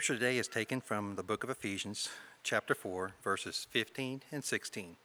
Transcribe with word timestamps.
Scripture 0.00 0.24
today 0.24 0.38
is 0.38 0.48
taken 0.48 0.80
from 0.80 1.16
the 1.16 1.22
book 1.22 1.44
of 1.44 1.50
Ephesians, 1.50 2.08
chapter 2.42 2.74
4, 2.74 3.12
verses 3.22 3.66
15 3.68 4.22
and 4.32 4.42
16. 4.42 4.96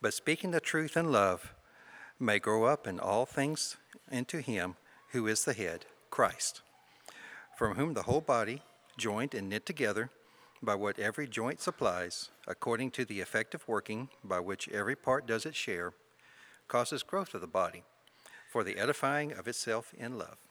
But 0.00 0.14
speaking 0.14 0.52
the 0.52 0.60
truth 0.60 0.96
in 0.96 1.10
love 1.10 1.52
may 2.20 2.38
grow 2.38 2.66
up 2.66 2.86
in 2.86 3.00
all 3.00 3.26
things 3.26 3.76
into 4.12 4.40
Him 4.40 4.76
who 5.10 5.26
is 5.26 5.44
the 5.44 5.54
head, 5.54 5.86
Christ, 6.08 6.60
from 7.58 7.74
whom 7.74 7.94
the 7.94 8.02
whole 8.02 8.20
body, 8.20 8.62
joined 8.96 9.34
and 9.34 9.48
knit 9.48 9.66
together 9.66 10.10
by 10.62 10.76
what 10.76 11.00
every 11.00 11.26
joint 11.26 11.60
supplies, 11.60 12.30
according 12.46 12.92
to 12.92 13.04
the 13.04 13.18
effective 13.18 13.66
working 13.66 14.08
by 14.22 14.38
which 14.38 14.68
every 14.68 14.94
part 14.94 15.26
does 15.26 15.44
its 15.44 15.56
share, 15.56 15.94
causes 16.68 17.02
growth 17.02 17.34
of 17.34 17.40
the 17.40 17.48
body 17.48 17.82
for 18.48 18.62
the 18.62 18.78
edifying 18.78 19.32
of 19.32 19.48
itself 19.48 19.92
in 19.98 20.16
love. 20.16 20.43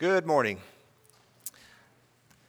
Good 0.00 0.24
morning. 0.24 0.62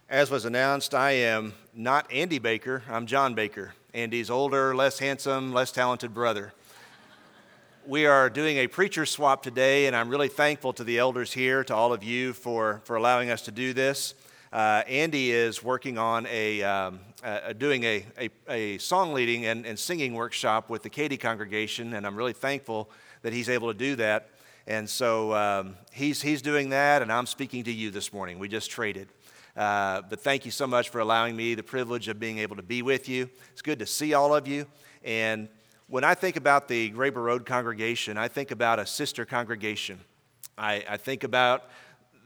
As 0.10 0.32
was 0.32 0.46
announced, 0.46 0.96
I 0.96 1.12
am 1.12 1.52
not 1.74 2.10
Andy 2.10 2.40
Baker, 2.40 2.82
I'm 2.90 3.06
John 3.06 3.36
Baker, 3.36 3.74
Andy's 3.94 4.30
older, 4.30 4.74
less 4.74 5.00
handsome, 5.00 5.52
less 5.52 5.70
talented 5.70 6.14
brother. 6.14 6.54
We 7.86 8.06
are 8.06 8.30
doing 8.30 8.56
a 8.56 8.68
preacher 8.68 9.06
swap 9.06 9.44
today, 9.44 9.88
and 9.88 9.98
I'm 9.98 10.08
really 10.08 10.30
thankful 10.30 10.72
to 10.72 10.86
the 10.86 10.98
elders 10.98 11.34
here, 11.34 11.66
to 11.66 11.76
all 11.76 11.92
of 11.92 12.06
you 12.06 12.32
for, 12.32 12.80
for 12.86 12.96
allowing 12.96 13.30
us 13.30 13.42
to 13.42 13.52
do 13.52 13.74
this. 13.74 14.14
Uh, 14.54 14.84
Andy 14.88 15.34
is 15.34 15.62
working 15.62 15.98
on 15.98 16.28
a, 16.28 16.64
um, 16.64 17.02
uh, 17.22 17.52
doing 17.52 17.84
a, 17.84 18.06
a, 18.18 18.30
a, 18.48 18.78
song 18.78 19.12
leading 19.12 19.46
and, 19.46 19.66
and 19.66 19.78
singing 19.78 20.14
workshop 20.14 20.70
with 20.70 20.84
the 20.84 20.90
Katy 20.90 21.18
congregation, 21.18 21.96
and 21.96 22.08
I'm 22.08 22.16
really 22.16 22.32
thankful 22.32 22.90
that 23.24 23.34
he's 23.34 23.50
able 23.50 23.74
to 23.74 23.78
do 23.78 23.98
that. 23.98 24.30
And 24.68 24.90
so 24.90 25.34
um, 25.34 25.76
he's, 25.92 26.22
he's 26.22 26.42
doing 26.42 26.70
that, 26.70 27.02
and 27.02 27.12
I'm 27.12 27.26
speaking 27.26 27.64
to 27.64 27.72
you 27.72 27.90
this 27.90 28.14
morning. 28.14 28.38
We 28.38 28.48
just 28.48 28.70
traded. 28.70 29.10
Uh, 29.56 30.02
but 30.10 30.22
thank 30.22 30.46
you 30.46 30.52
so 30.52 30.68
much 30.68 30.90
for 30.90 31.00
allowing 31.00 31.36
me 31.36 31.56
the 31.56 31.64
privilege 31.64 32.08
of 32.08 32.20
being 32.20 32.38
able 32.38 32.56
to 32.56 32.64
be 32.64 32.82
with 32.82 33.10
you. 33.10 33.30
It's 33.52 33.62
good 33.62 33.80
to 33.80 33.86
see 33.86 34.14
all 34.14 34.34
of 34.34 34.48
you. 34.48 34.66
And 35.04 35.50
when 35.88 36.04
I 36.04 36.14
think 36.14 36.38
about 36.38 36.68
the 36.68 36.92
Graber 36.92 37.24
Road 37.24 37.46
congregation, 37.46 38.18
I 38.18 38.28
think 38.28 38.52
about 38.52 38.80
a 38.80 38.86
sister 38.86 39.26
congregation. 39.26 40.00
I, 40.58 40.86
I 40.88 40.98
think 40.98 41.24
about 41.24 41.66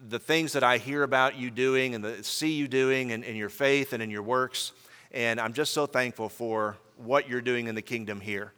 the 0.08 0.20
things 0.20 0.54
that 0.54 0.64
I 0.64 0.78
hear 0.78 1.04
about 1.04 1.36
you 1.36 1.50
doing 1.50 1.96
and 1.96 2.04
the, 2.04 2.24
see 2.24 2.52
you 2.52 2.68
doing 2.68 3.10
in, 3.10 3.24
in 3.24 3.36
your 3.36 3.50
faith 3.50 3.94
and 3.94 4.04
in 4.04 4.12
your 4.12 4.22
works. 4.22 4.72
And 5.12 5.40
I'm 5.40 5.54
just 5.54 5.74
so 5.74 5.88
thankful 5.88 6.30
for 6.30 6.78
what 6.98 7.28
you're 7.28 7.42
doing 7.42 7.68
in 7.68 7.76
the 7.76 7.82
kingdom 7.82 8.20
here. 8.20 8.54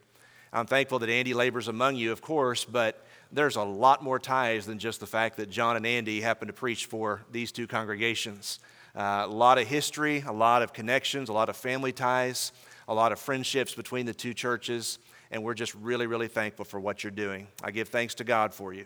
I'm 0.52 0.66
thankful 0.66 1.00
that 1.00 1.10
Andy 1.10 1.34
labors 1.34 1.68
among 1.68 1.96
you, 1.96 2.12
of 2.12 2.22
course, 2.22 2.66
but 2.66 3.06
there's 3.32 3.56
a 3.56 3.64
lot 3.64 4.04
more 4.04 4.20
ties 4.20 4.66
than 4.66 4.80
just 4.80 5.00
the 5.00 5.08
fact 5.08 5.38
that 5.38 5.50
John 5.50 5.76
and 5.76 5.86
Andy 5.86 6.22
happen 6.22 6.48
to 6.48 6.54
preach 6.54 6.86
for 6.86 7.24
these 7.32 7.52
two 7.52 7.68
congregations. 7.68 8.60
Uh, 8.96 9.26
a 9.26 9.28
lot 9.28 9.58
of 9.58 9.68
history, 9.68 10.24
a 10.26 10.32
lot 10.32 10.62
of 10.62 10.74
connections, 10.74 11.30
a 11.30 11.34
lot 11.34 11.50
of 11.50 11.58
family 11.58 11.92
ties, 11.92 12.52
a 12.88 12.94
lot 12.94 13.12
of 13.12 13.20
friendships 13.20 13.76
between 13.76 14.06
the 14.06 14.14
two 14.14 14.34
churches, 14.34 14.98
and 15.30 15.44
we're 15.44 15.54
just 15.54 15.76
really, 15.76 16.08
really 16.08 16.28
thankful 16.28 16.66
for 16.66 16.80
what 16.80 17.04
you're 17.04 17.12
doing. 17.12 17.48
I 17.64 17.72
give 17.72 17.90
thanks 17.90 18.16
to 18.16 18.24
God 18.24 18.54
for 18.54 18.74
you. 18.74 18.86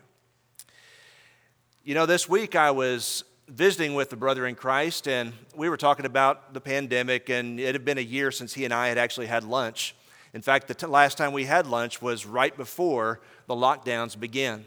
You 1.84 1.94
know, 1.94 2.06
this 2.06 2.28
week 2.28 2.54
I 2.54 2.72
was 2.72 3.24
visiting 3.48 3.94
with 3.94 4.10
the 4.10 4.16
brother 4.16 4.46
in 4.46 4.54
Christ, 4.54 5.08
and 5.08 5.32
we 5.56 5.68
were 5.68 5.76
talking 5.76 6.06
about 6.06 6.54
the 6.54 6.60
pandemic, 6.60 7.28
and 7.28 7.58
it 7.58 7.74
had 7.74 7.84
been 7.84 7.98
a 7.98 8.02
year 8.02 8.30
since 8.30 8.54
he 8.54 8.64
and 8.64 8.74
I 8.74 8.88
had 8.88 8.98
actually 8.98 9.26
had 9.26 9.44
lunch. 9.44 9.94
In 10.34 10.42
fact, 10.42 10.68
the 10.68 10.74
t- 10.74 10.86
last 10.86 11.18
time 11.18 11.32
we 11.32 11.44
had 11.44 11.66
lunch 11.66 12.00
was 12.00 12.24
right 12.24 12.56
before 12.56 13.20
the 13.46 13.54
lockdowns 13.54 14.18
began. 14.18 14.64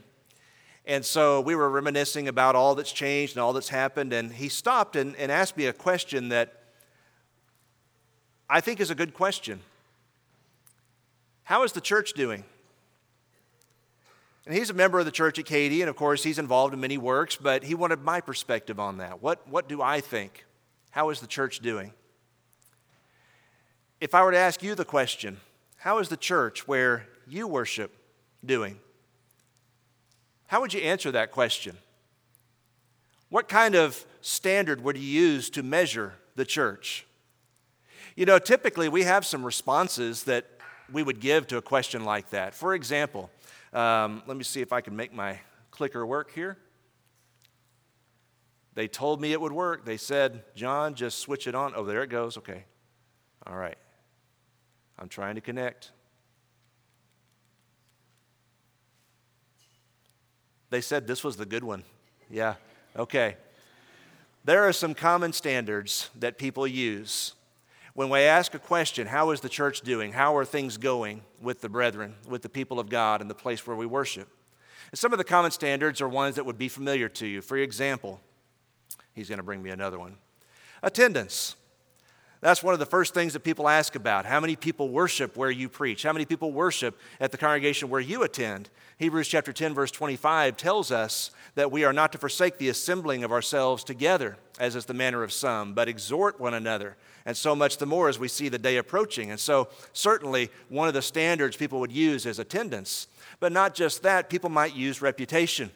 And 0.85 1.03
so 1.03 1.41
we 1.41 1.55
were 1.55 1.69
reminiscing 1.69 2.27
about 2.27 2.55
all 2.55 2.75
that's 2.75 2.91
changed 2.91 3.35
and 3.35 3.41
all 3.41 3.53
that's 3.53 3.69
happened. 3.69 4.13
And 4.13 4.31
he 4.31 4.49
stopped 4.49 4.95
and, 4.95 5.15
and 5.15 5.31
asked 5.31 5.57
me 5.57 5.65
a 5.65 5.73
question 5.73 6.29
that 6.29 6.61
I 8.47 8.61
think 8.61 8.79
is 8.79 8.91
a 8.91 8.95
good 8.95 9.13
question 9.13 9.61
How 11.43 11.63
is 11.63 11.71
the 11.71 11.81
church 11.81 12.13
doing? 12.13 12.43
And 14.45 14.53
he's 14.53 14.69
a 14.69 14.75
member 14.75 14.99
of 14.99 15.05
the 15.05 15.11
church 15.11 15.39
at 15.39 15.45
Katy, 15.45 15.81
and 15.81 15.89
of 15.89 15.95
course, 15.95 16.23
he's 16.23 16.37
involved 16.37 16.71
in 16.71 16.79
many 16.79 16.99
works, 16.99 17.35
but 17.35 17.63
he 17.63 17.73
wanted 17.73 18.03
my 18.03 18.21
perspective 18.21 18.79
on 18.79 18.99
that. 18.99 19.19
What, 19.19 19.47
what 19.47 19.67
do 19.67 19.81
I 19.81 20.01
think? 20.01 20.45
How 20.91 21.09
is 21.09 21.19
the 21.19 21.25
church 21.25 21.61
doing? 21.61 21.93
If 23.99 24.13
I 24.13 24.23
were 24.23 24.31
to 24.31 24.37
ask 24.37 24.61
you 24.61 24.75
the 24.75 24.85
question, 24.85 25.37
how 25.85 25.99
is 25.99 26.09
the 26.09 26.17
church 26.17 26.67
where 26.67 27.05
you 27.27 27.47
worship 27.47 27.95
doing? 28.43 28.79
How 30.47 30.59
would 30.61 30.73
you 30.73 30.81
answer 30.81 31.11
that 31.11 31.31
question? 31.31 31.77
What 33.29 33.47
kind 33.47 33.75
of 33.75 34.03
standard 34.19 34.83
would 34.83 34.97
you 34.97 35.03
use 35.03 35.47
to 35.51 35.61
measure 35.61 36.13
the 36.35 36.43
church? 36.43 37.05
You 38.15 38.25
know, 38.25 38.39
typically 38.39 38.89
we 38.89 39.03
have 39.03 39.27
some 39.27 39.45
responses 39.45 40.23
that 40.23 40.47
we 40.91 41.03
would 41.03 41.19
give 41.19 41.45
to 41.47 41.57
a 41.57 41.61
question 41.61 42.03
like 42.03 42.31
that. 42.31 42.55
For 42.55 42.73
example, 42.73 43.29
um, 43.71 44.23
let 44.25 44.37
me 44.37 44.43
see 44.43 44.61
if 44.61 44.73
I 44.73 44.81
can 44.81 44.95
make 44.95 45.13
my 45.13 45.39
clicker 45.69 46.03
work 46.03 46.31
here. 46.31 46.57
They 48.73 48.87
told 48.87 49.21
me 49.21 49.33
it 49.33 49.39
would 49.39 49.51
work. 49.51 49.85
They 49.85 49.97
said, 49.97 50.45
John, 50.55 50.95
just 50.95 51.19
switch 51.19 51.45
it 51.45 51.53
on. 51.53 51.73
Oh, 51.75 51.85
there 51.85 52.01
it 52.01 52.09
goes. 52.09 52.39
Okay. 52.39 52.63
All 53.45 53.55
right. 53.55 53.77
I'm 54.97 55.09
trying 55.09 55.35
to 55.35 55.41
connect. 55.41 55.91
They 60.69 60.81
said 60.81 61.07
this 61.07 61.23
was 61.23 61.37
the 61.37 61.45
good 61.45 61.63
one. 61.63 61.83
Yeah, 62.29 62.55
okay. 62.97 63.37
There 64.43 64.63
are 64.63 64.73
some 64.73 64.93
common 64.93 65.33
standards 65.33 66.09
that 66.19 66.37
people 66.37 66.67
use. 66.67 67.33
When 67.93 68.09
we 68.09 68.19
ask 68.19 68.53
a 68.53 68.59
question, 68.59 69.07
how 69.07 69.31
is 69.31 69.41
the 69.41 69.49
church 69.49 69.81
doing? 69.81 70.11
How 70.11 70.35
are 70.35 70.45
things 70.45 70.77
going 70.77 71.21
with 71.41 71.61
the 71.61 71.69
brethren, 71.69 72.15
with 72.27 72.41
the 72.41 72.49
people 72.49 72.79
of 72.79 72.89
God, 72.89 73.21
in 73.21 73.27
the 73.27 73.35
place 73.35 73.65
where 73.65 73.75
we 73.75 73.85
worship? 73.85 74.27
And 74.91 74.99
some 74.99 75.13
of 75.13 75.17
the 75.17 75.23
common 75.23 75.51
standards 75.51 76.01
are 76.01 76.09
ones 76.09 76.35
that 76.35 76.45
would 76.45 76.57
be 76.57 76.67
familiar 76.67 77.09
to 77.09 77.25
you. 77.25 77.41
For 77.41 77.57
example, 77.57 78.19
he's 79.13 79.29
going 79.29 79.37
to 79.37 79.43
bring 79.43 79.63
me 79.63 79.69
another 79.69 79.97
one 79.97 80.17
attendance. 80.83 81.55
That's 82.45 82.61
one 82.61 82.75
of 82.75 82.79
the 82.79 82.85
first 82.85 83.15
things 83.15 83.33
that 83.33 83.39
people 83.39 83.67
ask 83.67 83.95
about. 83.95 84.27
How 84.27 84.39
many 84.39 84.55
people 84.55 84.89
worship 84.89 85.35
where 85.35 85.49
you 85.49 85.67
preach? 85.67 86.03
How 86.03 86.13
many 86.13 86.25
people 86.25 86.51
worship 86.51 86.95
at 87.19 87.31
the 87.31 87.39
congregation 87.39 87.89
where 87.89 87.99
you 87.99 88.21
attend? 88.21 88.69
Hebrews 88.99 89.27
chapter 89.27 89.51
10 89.51 89.73
verse 89.73 89.89
25 89.89 90.55
tells 90.55 90.91
us 90.91 91.31
that 91.55 91.71
we 91.71 91.83
are 91.85 91.91
not 91.91 92.11
to 92.11 92.19
forsake 92.19 92.59
the 92.59 92.69
assembling 92.69 93.23
of 93.23 93.31
ourselves 93.31 93.83
together, 93.83 94.37
as 94.59 94.75
is 94.75 94.85
the 94.85 94.93
manner 94.93 95.23
of 95.23 95.33
some, 95.33 95.73
but 95.73 95.89
exhort 95.89 96.39
one 96.39 96.53
another, 96.53 96.97
and 97.25 97.35
so 97.35 97.55
much 97.55 97.77
the 97.77 97.87
more 97.87 98.09
as 98.09 98.19
we 98.19 98.27
see 98.27 98.47
the 98.47 98.59
day 98.59 98.77
approaching. 98.77 99.31
And 99.31 99.39
so 99.39 99.69
certainly 99.91 100.51
one 100.69 100.87
of 100.87 100.93
the 100.93 101.01
standards 101.01 101.57
people 101.57 101.79
would 101.79 101.91
use 101.91 102.27
is 102.27 102.37
attendance. 102.37 103.07
But 103.39 103.53
not 103.53 103.73
just 103.73 104.03
that, 104.03 104.29
people 104.29 104.51
might 104.51 104.75
use 104.75 105.01
reputation. 105.01 105.71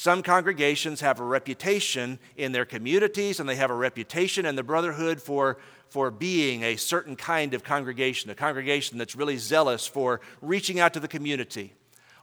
Some 0.00 0.22
congregations 0.22 1.00
have 1.00 1.18
a 1.18 1.24
reputation 1.24 2.20
in 2.36 2.52
their 2.52 2.64
communities 2.64 3.40
and 3.40 3.48
they 3.48 3.56
have 3.56 3.72
a 3.72 3.74
reputation 3.74 4.46
in 4.46 4.54
the 4.54 4.62
brotherhood 4.62 5.20
for, 5.20 5.58
for 5.88 6.12
being 6.12 6.62
a 6.62 6.76
certain 6.76 7.16
kind 7.16 7.52
of 7.52 7.64
congregation, 7.64 8.30
a 8.30 8.36
congregation 8.36 8.96
that's 8.96 9.16
really 9.16 9.38
zealous 9.38 9.88
for 9.88 10.20
reaching 10.40 10.78
out 10.78 10.94
to 10.94 11.00
the 11.00 11.08
community, 11.08 11.74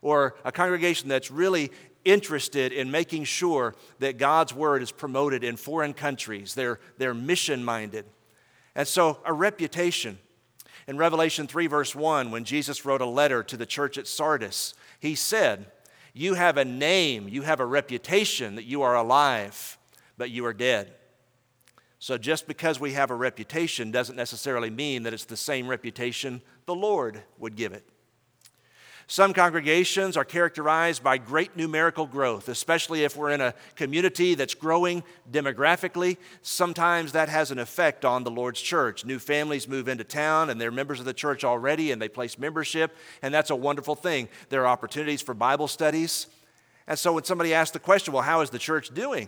or 0.02 0.38
a 0.46 0.54
congregation 0.54 1.10
that's 1.10 1.30
really 1.30 1.70
interested 2.06 2.72
in 2.72 2.92
making 2.92 3.26
sure 3.26 3.76
that 4.00 4.18
God's 4.18 4.54
word 4.54 4.82
is 4.82 4.94
promoted 4.94 5.44
in 5.44 5.58
foreign 5.58 5.94
countries. 5.94 6.54
They're, 6.54 6.80
they're 6.98 7.14
mission 7.14 7.62
minded. 7.62 8.06
And 8.74 8.88
so, 8.88 9.20
a 9.26 9.34
reputation. 9.34 10.18
In 10.88 10.98
Revelation 10.98 11.46
3, 11.46 11.68
verse 11.68 11.94
1, 11.94 12.32
when 12.32 12.46
Jesus 12.46 12.86
wrote 12.86 13.02
a 13.02 13.06
letter 13.06 13.44
to 13.44 13.58
the 13.58 13.66
church 13.66 13.98
at 13.98 14.08
Sardis, 14.08 14.76
he 14.98 15.14
said, 15.14 15.66
you 16.18 16.34
have 16.34 16.56
a 16.58 16.64
name, 16.64 17.28
you 17.28 17.42
have 17.42 17.60
a 17.60 17.66
reputation 17.66 18.56
that 18.56 18.64
you 18.64 18.84
are 18.84 18.96
alive, 18.96 19.78
but 20.18 20.32
you 20.32 20.46
are 20.46 20.54
dead. 20.54 20.94
So 22.00 22.18
just 22.18 22.48
because 22.48 22.80
we 22.80 22.94
have 22.94 23.12
a 23.12 23.16
reputation 23.16 23.92
doesn't 23.92 24.16
necessarily 24.16 24.70
mean 24.70 25.04
that 25.04 25.14
it's 25.14 25.26
the 25.26 25.36
same 25.36 25.68
reputation 25.68 26.42
the 26.68 26.74
Lord 26.74 27.22
would 27.38 27.58
give 27.58 27.74
it. 27.74 27.86
Some 29.08 29.34
congregations 29.34 30.18
are 30.18 30.26
characterized 30.26 31.04
by 31.04 31.20
great 31.20 31.56
numerical 31.56 32.08
growth, 32.08 32.50
especially 32.50 33.04
if 33.04 33.16
we're 33.16 33.30
in 33.30 33.42
a 33.42 33.54
community 33.76 34.34
that's 34.34 34.56
growing 34.56 35.04
demographically. 35.32 36.18
Sometimes 36.42 37.12
that 37.12 37.30
has 37.30 37.52
an 37.52 37.60
effect 37.60 38.04
on 38.04 38.24
the 38.24 38.32
Lord's 38.32 38.60
church. 38.60 39.06
New 39.06 39.20
families 39.20 39.68
move 39.68 39.88
into 39.88 40.04
town 40.04 40.50
and 40.50 40.60
they're 40.60 40.72
members 40.72 41.00
of 41.00 41.06
the 41.06 41.14
church 41.14 41.44
already 41.44 41.92
and 41.92 42.02
they 42.02 42.10
place 42.10 42.40
membership, 42.40 42.96
and 43.22 43.32
that's 43.32 43.52
a 43.52 43.56
wonderful 43.56 43.94
thing. 43.94 44.28
There 44.50 44.64
are 44.64 44.68
opportunities 44.68 45.22
for 45.22 45.36
Bible 45.36 45.68
studies. 45.68 46.26
And 46.88 46.98
so 46.98 47.14
when 47.14 47.26
somebody 47.26 47.54
asks 47.54 47.72
the 47.72 47.80
question, 47.80 48.12
well, 48.12 48.24
how 48.24 48.42
is 48.42 48.50
the 48.50 48.60
church 48.60 48.92
doing? 48.92 49.28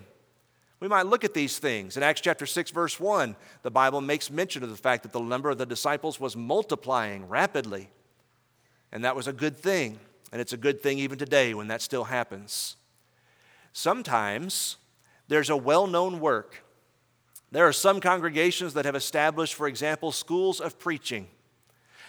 We 0.80 0.88
might 0.88 1.06
look 1.06 1.24
at 1.24 1.34
these 1.36 1.60
things. 1.60 1.98
In 1.98 2.04
Acts 2.04 2.22
chapter 2.22 2.46
6, 2.46 2.72
verse 2.72 3.00
1, 3.00 3.36
the 3.62 3.72
Bible 3.72 4.02
makes 4.02 4.32
mention 4.32 4.64
of 4.64 4.70
the 4.70 4.76
fact 4.76 5.04
that 5.04 5.12
the 5.12 5.20
number 5.20 5.50
of 5.50 5.58
the 5.58 5.66
disciples 5.66 6.20
was 6.20 6.36
multiplying 6.36 7.28
rapidly. 7.28 7.90
And 8.92 9.04
that 9.04 9.16
was 9.16 9.28
a 9.28 9.34
good 9.34 9.58
thing. 9.58 10.00
And 10.32 10.42
it's 10.42 10.54
a 10.54 10.58
good 10.58 10.82
thing 10.82 11.00
even 11.00 11.18
today 11.18 11.54
when 11.54 11.68
that 11.68 11.82
still 11.82 12.06
happens. 12.06 12.76
Sometimes 13.74 14.78
there's 15.28 15.50
a 15.50 15.58
well 15.58 15.88
known 15.88 16.20
work. 16.20 16.64
There 17.52 17.68
are 17.68 17.74
some 17.74 18.02
congregations 18.02 18.74
that 18.74 18.86
have 18.86 18.96
established, 18.96 19.54
for 19.54 19.68
example, 19.68 20.12
schools 20.12 20.60
of 20.60 20.80
preaching. 20.80 21.28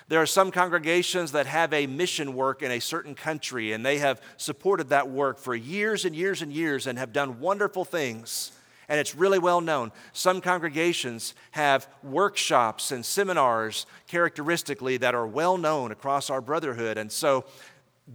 There 0.08 0.20
are 0.20 0.26
some 0.26 0.50
congregations 0.50 1.32
that 1.32 1.46
have 1.46 1.72
a 1.72 1.86
mission 1.86 2.34
work 2.34 2.62
in 2.62 2.70
a 2.70 2.80
certain 2.80 3.14
country, 3.14 3.72
and 3.72 3.84
they 3.84 3.98
have 3.98 4.22
supported 4.38 4.88
that 4.88 5.10
work 5.10 5.38
for 5.38 5.54
years 5.54 6.06
and 6.06 6.16
years 6.16 6.40
and 6.40 6.52
years 6.52 6.86
and 6.86 6.98
have 6.98 7.12
done 7.12 7.40
wonderful 7.40 7.84
things 7.84 8.52
and 8.88 8.99
it's 8.99 9.14
really 9.14 9.38
well 9.38 9.61
known. 9.61 9.93
Some 10.12 10.40
congregations 10.40 11.35
have 11.50 11.88
workshops 12.02 12.90
and 12.90 13.05
seminars 13.05 13.87
characteristically 14.06 14.96
that 14.99 15.14
are 15.14 15.26
well 15.26 15.58
known 15.58 15.93
across 15.93 16.31
our 16.31 16.40
brotherhood. 16.40 16.96
And 16.96 17.12
so 17.12 17.44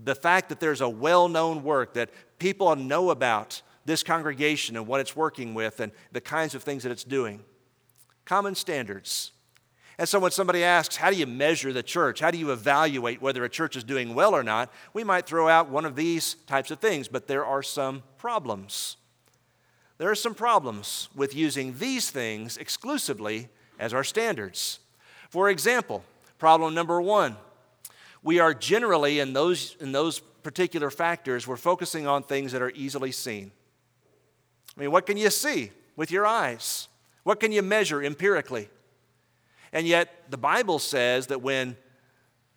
the 0.03 0.15
fact 0.15 0.49
that 0.49 0.59
there's 0.59 0.81
a 0.81 0.89
well 0.89 1.29
known 1.29 1.63
work 1.63 1.93
that 1.93 2.09
people 2.39 2.75
know 2.75 3.11
about 3.11 3.61
this 3.85 4.01
congregation 4.01 4.75
and 4.75 4.87
what 4.87 4.99
it's 4.99 5.15
working 5.15 5.53
with 5.53 5.79
and 5.79 5.91
the 6.11 6.21
kinds 6.21 6.55
of 6.55 6.63
things 6.63 6.83
that 6.83 6.91
it's 6.91 7.03
doing, 7.03 7.41
common 8.25 8.55
standards. 8.55 9.31
And 9.99 10.09
so 10.09 10.17
when 10.17 10.31
somebody 10.31 10.63
asks, 10.63 10.95
How 10.95 11.11
do 11.11 11.17
you 11.17 11.27
measure 11.27 11.71
the 11.71 11.83
church? 11.83 12.19
How 12.19 12.31
do 12.31 12.39
you 12.39 12.51
evaluate 12.51 13.21
whether 13.21 13.43
a 13.43 13.49
church 13.49 13.75
is 13.75 13.83
doing 13.83 14.15
well 14.15 14.33
or 14.33 14.41
not? 14.41 14.71
We 14.93 15.03
might 15.03 15.27
throw 15.27 15.47
out 15.47 15.69
one 15.69 15.85
of 15.85 15.95
these 15.95 16.33
types 16.47 16.71
of 16.71 16.79
things, 16.79 17.07
but 17.07 17.27
there 17.27 17.45
are 17.45 17.61
some 17.61 18.01
problems 18.17 18.97
there 19.97 20.09
are 20.09 20.15
some 20.15 20.35
problems 20.35 21.09
with 21.15 21.35
using 21.35 21.77
these 21.77 22.09
things 22.09 22.57
exclusively 22.57 23.49
as 23.79 23.93
our 23.93 24.03
standards. 24.03 24.79
For 25.29 25.49
example, 25.49 26.03
problem 26.37 26.73
number 26.73 27.01
one 27.01 27.37
we 28.23 28.39
are 28.39 28.53
generally, 28.53 29.19
in 29.19 29.33
those, 29.33 29.75
in 29.81 29.91
those 29.91 30.19
particular 30.19 30.89
factors, 30.89 31.45
we're 31.45 31.57
focusing 31.57 32.07
on 32.07 32.23
things 32.23 32.53
that 32.53 32.61
are 32.61 32.71
easily 32.73 33.11
seen. 33.11 33.51
I 34.75 34.81
mean, 34.81 34.91
what 34.91 35.05
can 35.05 35.17
you 35.17 35.29
see 35.29 35.71
with 35.95 36.09
your 36.09 36.25
eyes? 36.25 36.87
What 37.23 37.39
can 37.39 37.51
you 37.51 37.61
measure 37.61 38.01
empirically? 38.01 38.69
And 39.73 39.85
yet, 39.85 40.09
the 40.29 40.37
Bible 40.37 40.79
says 40.79 41.27
that 41.27 41.41
when 41.41 41.75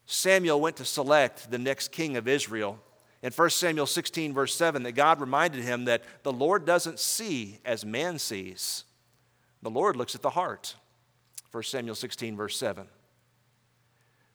Samuel 0.07 0.61
went 0.61 0.77
to 0.77 0.85
select 0.85 1.51
the 1.51 1.59
next 1.59 1.89
king 1.89 2.17
of 2.17 2.29
Israel, 2.29 2.79
in 3.27 3.33
1 3.33 3.51
Samuel 3.51 3.87
16, 3.87 4.33
verse 4.33 4.55
7, 4.55 4.85
that 4.85 4.93
God 4.93 5.21
reminded 5.21 5.65
him 5.65 5.87
that 5.87 6.05
the 6.23 6.33
Lord 6.33 6.65
doesn't 6.65 7.01
see 7.01 7.59
as 7.65 7.85
man 7.85 8.21
sees, 8.21 8.85
the 9.63 9.69
Lord 9.69 9.97
looks 9.97 10.15
at 10.15 10.23
the 10.23 10.31
heart. 10.31 10.77
1 11.51 11.65
Samuel 11.65 11.97
16, 11.97 12.37
verse 12.37 12.57
7. 12.57 12.87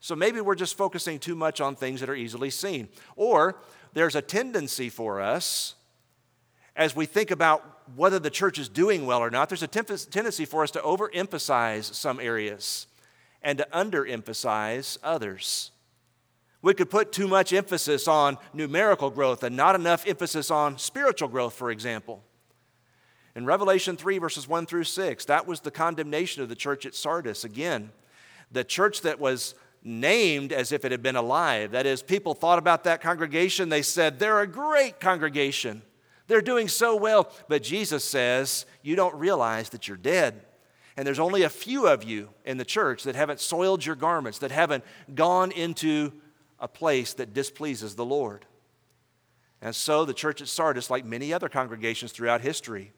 So 0.01 0.13
maybe 0.13 0.41
we're 0.41 0.55
just 0.55 0.75
focusing 0.75 1.19
too 1.19 1.35
much 1.35 1.61
on 1.61 1.77
things 1.77 2.01
that 2.01 2.09
are 2.09 2.15
easily 2.15 2.49
seen. 2.49 2.89
Or 3.15 3.61
there's 3.93 4.17
a 4.17 4.21
tendency 4.21 4.89
for 4.89 5.21
us, 5.21 5.75
as 6.75 6.94
we 6.94 7.05
think 7.05 7.31
about 7.31 7.87
whether 7.95 8.19
the 8.19 8.29
church 8.29 8.59
is 8.59 8.67
doing 8.67 9.05
well 9.05 9.19
or 9.19 9.29
not, 9.29 9.47
there's 9.47 9.63
a 9.63 9.67
tendency 9.67 10.44
for 10.44 10.63
us 10.63 10.71
to 10.71 10.79
overemphasize 10.79 11.94
some 11.94 12.19
areas 12.19 12.87
and 13.41 13.57
to 13.57 13.67
underemphasize 13.71 14.97
others. 15.01 15.71
We 16.61 16.73
could 16.73 16.89
put 16.89 17.11
too 17.11 17.27
much 17.27 17.53
emphasis 17.53 18.07
on 18.07 18.37
numerical 18.53 19.09
growth 19.09 19.43
and 19.43 19.55
not 19.55 19.75
enough 19.75 20.05
emphasis 20.07 20.51
on 20.51 20.77
spiritual 20.77 21.27
growth, 21.27 21.53
for 21.53 21.71
example. 21.71 22.23
In 23.35 23.45
Revelation 23.45 23.97
3, 23.97 24.17
verses 24.17 24.47
1 24.47 24.65
through 24.65 24.83
6, 24.83 25.25
that 25.25 25.47
was 25.47 25.61
the 25.61 25.71
condemnation 25.71 26.43
of 26.43 26.49
the 26.49 26.55
church 26.55 26.85
at 26.85 26.93
Sardis. 26.93 27.43
Again, 27.43 27.91
the 28.51 28.63
church 28.63 29.01
that 29.01 29.19
was 29.19 29.55
named 29.83 30.53
as 30.53 30.71
if 30.71 30.85
it 30.85 30.91
had 30.91 31.01
been 31.01 31.15
alive. 31.15 31.71
That 31.71 31.85
is, 31.85 32.03
people 32.03 32.33
thought 32.35 32.59
about 32.59 32.83
that 32.83 33.01
congregation, 33.01 33.69
they 33.69 33.81
said, 33.81 34.19
they're 34.19 34.41
a 34.41 34.47
great 34.47 34.99
congregation. 34.99 35.81
They're 36.27 36.41
doing 36.41 36.67
so 36.67 36.95
well. 36.95 37.31
But 37.47 37.63
Jesus 37.63 38.03
says, 38.03 38.65
you 38.83 38.95
don't 38.95 39.15
realize 39.15 39.69
that 39.69 39.87
you're 39.87 39.97
dead. 39.97 40.41
And 40.97 41.07
there's 41.07 41.19
only 41.19 41.43
a 41.43 41.49
few 41.49 41.87
of 41.87 42.03
you 42.03 42.29
in 42.45 42.57
the 42.57 42.65
church 42.65 43.03
that 43.03 43.15
haven't 43.15 43.39
soiled 43.39 43.85
your 43.85 43.95
garments, 43.95 44.39
that 44.39 44.51
haven't 44.51 44.83
gone 45.15 45.51
into 45.51 46.11
a 46.61 46.67
place 46.67 47.13
that 47.15 47.33
displeases 47.33 47.95
the 47.95 48.05
Lord. 48.05 48.45
And 49.61 49.75
so 49.75 50.05
the 50.05 50.13
church 50.13 50.41
at 50.41 50.47
Sardis, 50.47 50.89
like 50.89 51.03
many 51.03 51.33
other 51.33 51.49
congregations 51.49 52.11
throughout 52.11 52.41
history, 52.41 52.93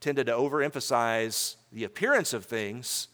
tended 0.00 0.26
to 0.26 0.32
overemphasize 0.32 1.56
the 1.70 1.84
appearance 1.84 2.32
of 2.32 2.46
things 2.46 3.08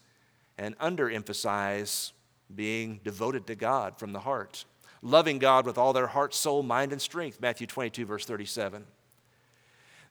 and 0.57 0.77
underemphasize 0.79 2.13
being 2.53 2.99
devoted 3.03 3.45
to 3.47 3.55
God 3.55 3.97
from 3.99 4.11
the 4.11 4.21
heart, 4.21 4.65
loving 5.01 5.37
God 5.37 5.65
with 5.65 5.77
all 5.77 5.93
their 5.93 6.07
heart, 6.07 6.33
soul, 6.33 6.63
mind, 6.63 6.91
and 6.91 7.01
strength. 7.01 7.39
Matthew 7.39 7.67
22, 7.67 8.05
verse 8.05 8.25
37. 8.25 8.85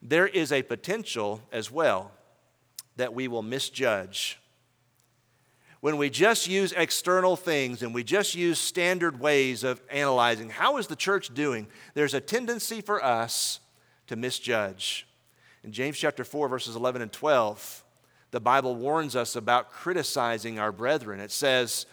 There 0.01 0.29
is 0.29 0.53
a 0.53 0.63
potential 0.63 1.41
as 1.51 1.71
well 1.71 2.13
that 2.97 3.13
we 3.13 3.27
will 3.27 3.43
misjudge 3.43 4.39
when 5.81 5.97
we 5.97 6.11
just 6.11 6.49
use 6.49 6.73
external 6.77 7.37
things 7.37 7.83
and 7.83 7.95
we 7.95 8.03
just 8.03 8.35
use 8.35 8.59
standard 8.59 9.21
ways 9.21 9.63
of 9.63 9.81
analyzing 9.91 10.51
how 10.51 10.79
is 10.79 10.89
the 10.89 10.97
church 10.97 11.33
doing, 11.33 11.67
there's 11.95 12.15
a 12.15 12.21
tendency 12.21 12.81
for 12.81 13.03
us 13.03 13.61
to 14.09 14.17
misjudge. 14.17 15.07
In 15.63 15.73
James 15.73 15.99
chapter 15.99 16.25
4 16.25 16.49
verses 16.49 16.75
11 16.75 17.03
and 17.03 17.13
12, 17.13 17.85
the 18.31 18.41
Bible 18.41 18.75
warns 18.75 19.17
us 19.17 19.37
about 19.37 19.71
criticizing 19.71 20.59
our 20.59 20.73
brethren. 20.73 21.21
It 21.21 21.31
says, 21.31 21.87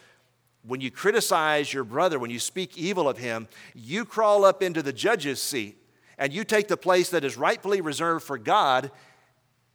when 0.66 0.80
you 0.80 0.90
criticize 0.90 1.72
your 1.72 1.84
brother, 1.84 2.18
when 2.18 2.30
you 2.30 2.40
speak 2.40 2.76
evil 2.76 3.08
of 3.08 3.18
him, 3.18 3.46
you 3.74 4.04
crawl 4.04 4.44
up 4.44 4.62
into 4.62 4.82
the 4.82 4.92
judge's 4.92 5.40
seat 5.40 5.76
and 6.18 6.32
you 6.32 6.44
take 6.44 6.66
the 6.66 6.76
place 6.76 7.10
that 7.10 7.24
is 7.24 7.36
rightfully 7.36 7.80
reserved 7.80 8.24
for 8.24 8.36
God 8.36 8.90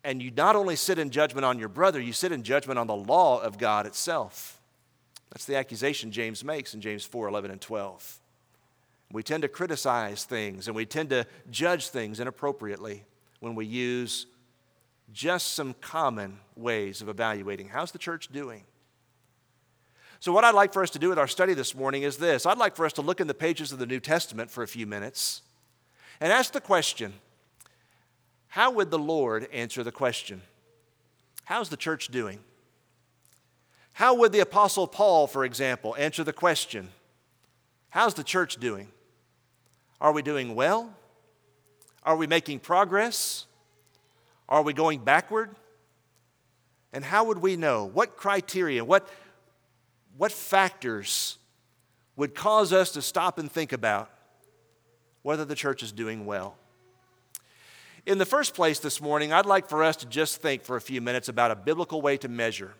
and 0.04 0.22
you 0.22 0.32
not 0.32 0.56
only 0.56 0.76
sit 0.76 1.00
in 1.00 1.10
judgment 1.10 1.46
on 1.46 1.60
your 1.60 1.70
brother, 1.70 2.00
you 2.00 2.14
sit 2.14 2.32
in 2.32 2.44
judgment 2.44 2.80
on 2.80 2.88
the 2.88 2.96
law 2.96 3.40
of 3.42 3.58
God 3.58 3.86
itself. 3.86 4.60
That's 5.32 5.46
the 5.46 5.56
accusation 5.56 6.12
James 6.12 6.44
makes 6.44 6.74
in 6.74 6.82
James 6.82 7.04
4 7.06 7.28
11 7.28 7.52
and 7.52 7.62
12. 7.62 8.20
We 9.12 9.24
tend 9.24 9.44
to 9.44 9.50
criticize 9.50 10.24
things 10.24 10.68
and 10.68 10.76
we 10.76 10.86
tend 10.86 11.10
to 11.10 11.26
judge 11.50 11.90
things 11.90 12.20
inappropriately 12.20 13.04
when 13.40 13.56
we 13.56 13.66
use 13.66 14.26
just 15.14 15.54
some 15.54 15.74
common 15.82 16.40
ways 16.56 17.02
of 17.02 17.10
evaluating 17.10 17.68
how's 17.68 17.92
the 17.92 17.98
church 17.98 18.30
doing. 18.32 18.64
So, 20.20 20.32
what 20.32 20.44
I'd 20.44 20.54
like 20.54 20.72
for 20.72 20.84
us 20.84 20.92
to 20.92 21.00
do 21.00 21.10
with 21.10 21.18
our 21.18 21.28
study 21.28 21.54
this 21.54 21.76
morning 21.76 22.04
is 22.04 22.18
this 22.18 22.46
I'd 22.46 22.58
like 22.58 22.76
for 22.76 22.86
us 22.86 22.94
to 22.94 23.02
look 23.02 23.20
in 23.20 23.28
the 23.28 23.34
pages 23.34 23.72
of 23.72 23.80
the 23.80 23.86
New 23.86 24.00
Testament 24.00 24.50
for 24.52 24.64
a 24.64 24.68
few 24.68 24.86
minutes 24.86 25.42
and 26.20 26.32
ask 26.32 26.54
the 26.54 26.62
question 26.62 27.14
how 28.52 28.70
would 28.72 28.92
the 28.92 29.00
Lord 29.00 29.48
answer 29.54 29.82
the 29.82 29.94
question? 29.94 30.42
How's 31.46 31.70
the 31.70 31.78
church 31.78 32.10
doing? 32.10 32.40
How 33.94 34.14
would 34.16 34.34
the 34.34 34.42
Apostle 34.42 34.88
Paul, 34.88 35.26
for 35.28 35.46
example, 35.46 35.96
answer 35.98 36.26
the 36.26 36.34
question? 36.34 36.90
How's 37.92 38.14
the 38.14 38.26
church 38.26 38.58
doing? 38.58 38.90
Are 40.02 40.12
we 40.12 40.22
doing 40.22 40.54
well? 40.54 40.94
Are 42.04 42.18
we 42.18 42.28
making 42.28 42.60
progress? 42.60 43.46
Are 44.50 44.64
we 44.64 44.74
going 44.74 45.00
backward? 45.00 45.56
And 46.92 47.06
how 47.06 47.24
would 47.24 47.38
we 47.38 47.56
know? 47.56 47.86
What 47.86 48.18
criteria, 48.18 48.84
what, 48.84 49.08
what 50.18 50.34
factors 50.34 51.38
would 52.18 52.36
cause 52.36 52.74
us 52.74 52.92
to 52.92 53.02
stop 53.02 53.40
and 53.40 53.50
think 53.50 53.72
about 53.72 54.10
whether 55.22 55.46
the 55.46 55.56
church 55.56 55.84
is 55.84 55.94
doing 55.94 56.26
well? 56.26 56.58
In 58.06 58.18
the 58.18 58.26
first 58.26 58.56
place 58.56 58.80
this 58.80 59.00
morning, 59.00 59.32
I'd 59.32 59.46
like 59.46 59.70
for 59.70 59.84
us 59.84 59.96
to 59.98 60.08
just 60.08 60.42
think 60.42 60.64
for 60.64 60.76
a 60.76 60.82
few 60.82 61.02
minutes 61.02 61.30
about 61.30 61.52
a 61.52 61.56
biblical 61.56 62.02
way 62.02 62.18
to 62.18 62.28
measure. 62.28 62.74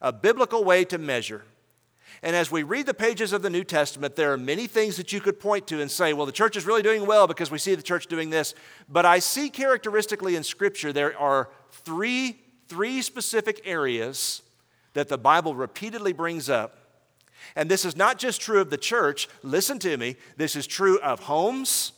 A 0.00 0.12
biblical 0.12 0.62
way 0.64 0.84
to 0.86 0.98
measure. 0.98 1.42
And 2.22 2.36
as 2.36 2.50
we 2.50 2.62
read 2.62 2.86
the 2.86 2.94
pages 2.94 3.32
of 3.32 3.42
the 3.42 3.50
New 3.50 3.64
Testament, 3.64 4.14
there 4.14 4.32
are 4.32 4.36
many 4.36 4.68
things 4.68 4.96
that 4.96 5.12
you 5.12 5.20
could 5.20 5.40
point 5.40 5.66
to 5.68 5.80
and 5.80 5.90
say, 5.90 6.12
well, 6.12 6.26
the 6.26 6.30
church 6.30 6.56
is 6.56 6.66
really 6.66 6.82
doing 6.82 7.04
well 7.04 7.26
because 7.26 7.50
we 7.50 7.58
see 7.58 7.74
the 7.74 7.82
church 7.82 8.06
doing 8.06 8.30
this. 8.30 8.54
But 8.88 9.04
I 9.04 9.18
see 9.18 9.50
characteristically 9.50 10.36
in 10.36 10.44
Scripture 10.44 10.92
there 10.92 11.18
are 11.18 11.48
three, 11.70 12.38
three 12.68 13.02
specific 13.02 13.62
areas 13.64 14.42
that 14.92 15.08
the 15.08 15.18
Bible 15.18 15.56
repeatedly 15.56 16.12
brings 16.12 16.48
up. 16.48 16.78
And 17.56 17.68
this 17.68 17.84
is 17.84 17.96
not 17.96 18.18
just 18.18 18.40
true 18.40 18.60
of 18.60 18.70
the 18.70 18.78
church. 18.78 19.28
Listen 19.42 19.80
to 19.80 19.96
me. 19.96 20.14
This 20.36 20.54
is 20.54 20.68
true 20.68 21.00
of 21.00 21.20
homes, 21.20 21.92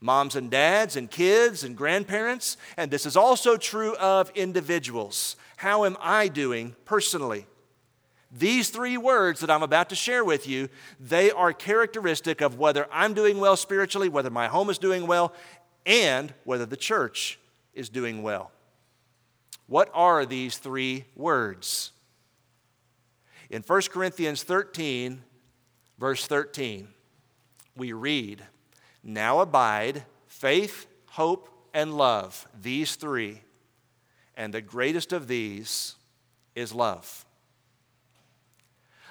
moms 0.00 0.36
and 0.36 0.50
dads 0.50 0.96
and 0.96 1.10
kids 1.10 1.64
and 1.64 1.76
grandparents, 1.76 2.56
and 2.76 2.90
this 2.90 3.06
is 3.06 3.16
also 3.16 3.56
true 3.56 3.96
of 3.96 4.30
individuals. 4.34 5.36
How 5.56 5.84
am 5.84 5.96
I 6.00 6.28
doing 6.28 6.76
personally? 6.84 7.46
These 8.30 8.70
three 8.70 8.98
words 8.98 9.40
that 9.40 9.50
I'm 9.50 9.62
about 9.62 9.88
to 9.90 9.94
share 9.94 10.24
with 10.24 10.46
you, 10.46 10.68
they 11.00 11.30
are 11.30 11.52
characteristic 11.52 12.40
of 12.40 12.58
whether 12.58 12.86
I'm 12.92 13.14
doing 13.14 13.38
well 13.38 13.56
spiritually, 13.56 14.08
whether 14.08 14.30
my 14.30 14.48
home 14.48 14.68
is 14.68 14.78
doing 14.78 15.06
well, 15.06 15.32
and 15.86 16.34
whether 16.44 16.66
the 16.66 16.76
church 16.76 17.38
is 17.72 17.88
doing 17.88 18.22
well. 18.22 18.50
What 19.68 19.90
are 19.94 20.26
these 20.26 20.58
three 20.58 21.04
words? 21.14 21.92
In 23.48 23.62
1 23.62 23.82
Corinthians 23.92 24.42
13, 24.42 25.22
verse 25.98 26.26
13, 26.26 26.88
we 27.76 27.92
read, 27.92 28.42
Now 29.08 29.38
abide 29.38 30.02
faith, 30.26 30.86
hope, 31.10 31.48
and 31.72 31.96
love, 31.96 32.48
these 32.60 32.96
three, 32.96 33.40
and 34.36 34.52
the 34.52 34.60
greatest 34.60 35.12
of 35.12 35.28
these 35.28 35.94
is 36.56 36.74
love. 36.74 37.24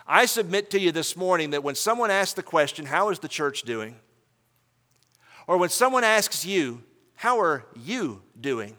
I 0.05 0.25
submit 0.25 0.69
to 0.71 0.79
you 0.79 0.91
this 0.91 1.15
morning 1.15 1.51
that 1.51 1.63
when 1.63 1.75
someone 1.75 2.11
asks 2.11 2.33
the 2.33 2.43
question, 2.43 2.85
How 2.85 3.07
is 3.07 3.19
the 3.19 3.29
church 3.29 3.61
doing? 3.61 3.95
Or 5.47 5.57
when 5.57 5.69
someone 5.69 6.03
asks 6.03 6.45
you, 6.45 6.83
How 7.15 7.39
are 7.39 7.65
you 7.73 8.21
doing? 8.39 8.75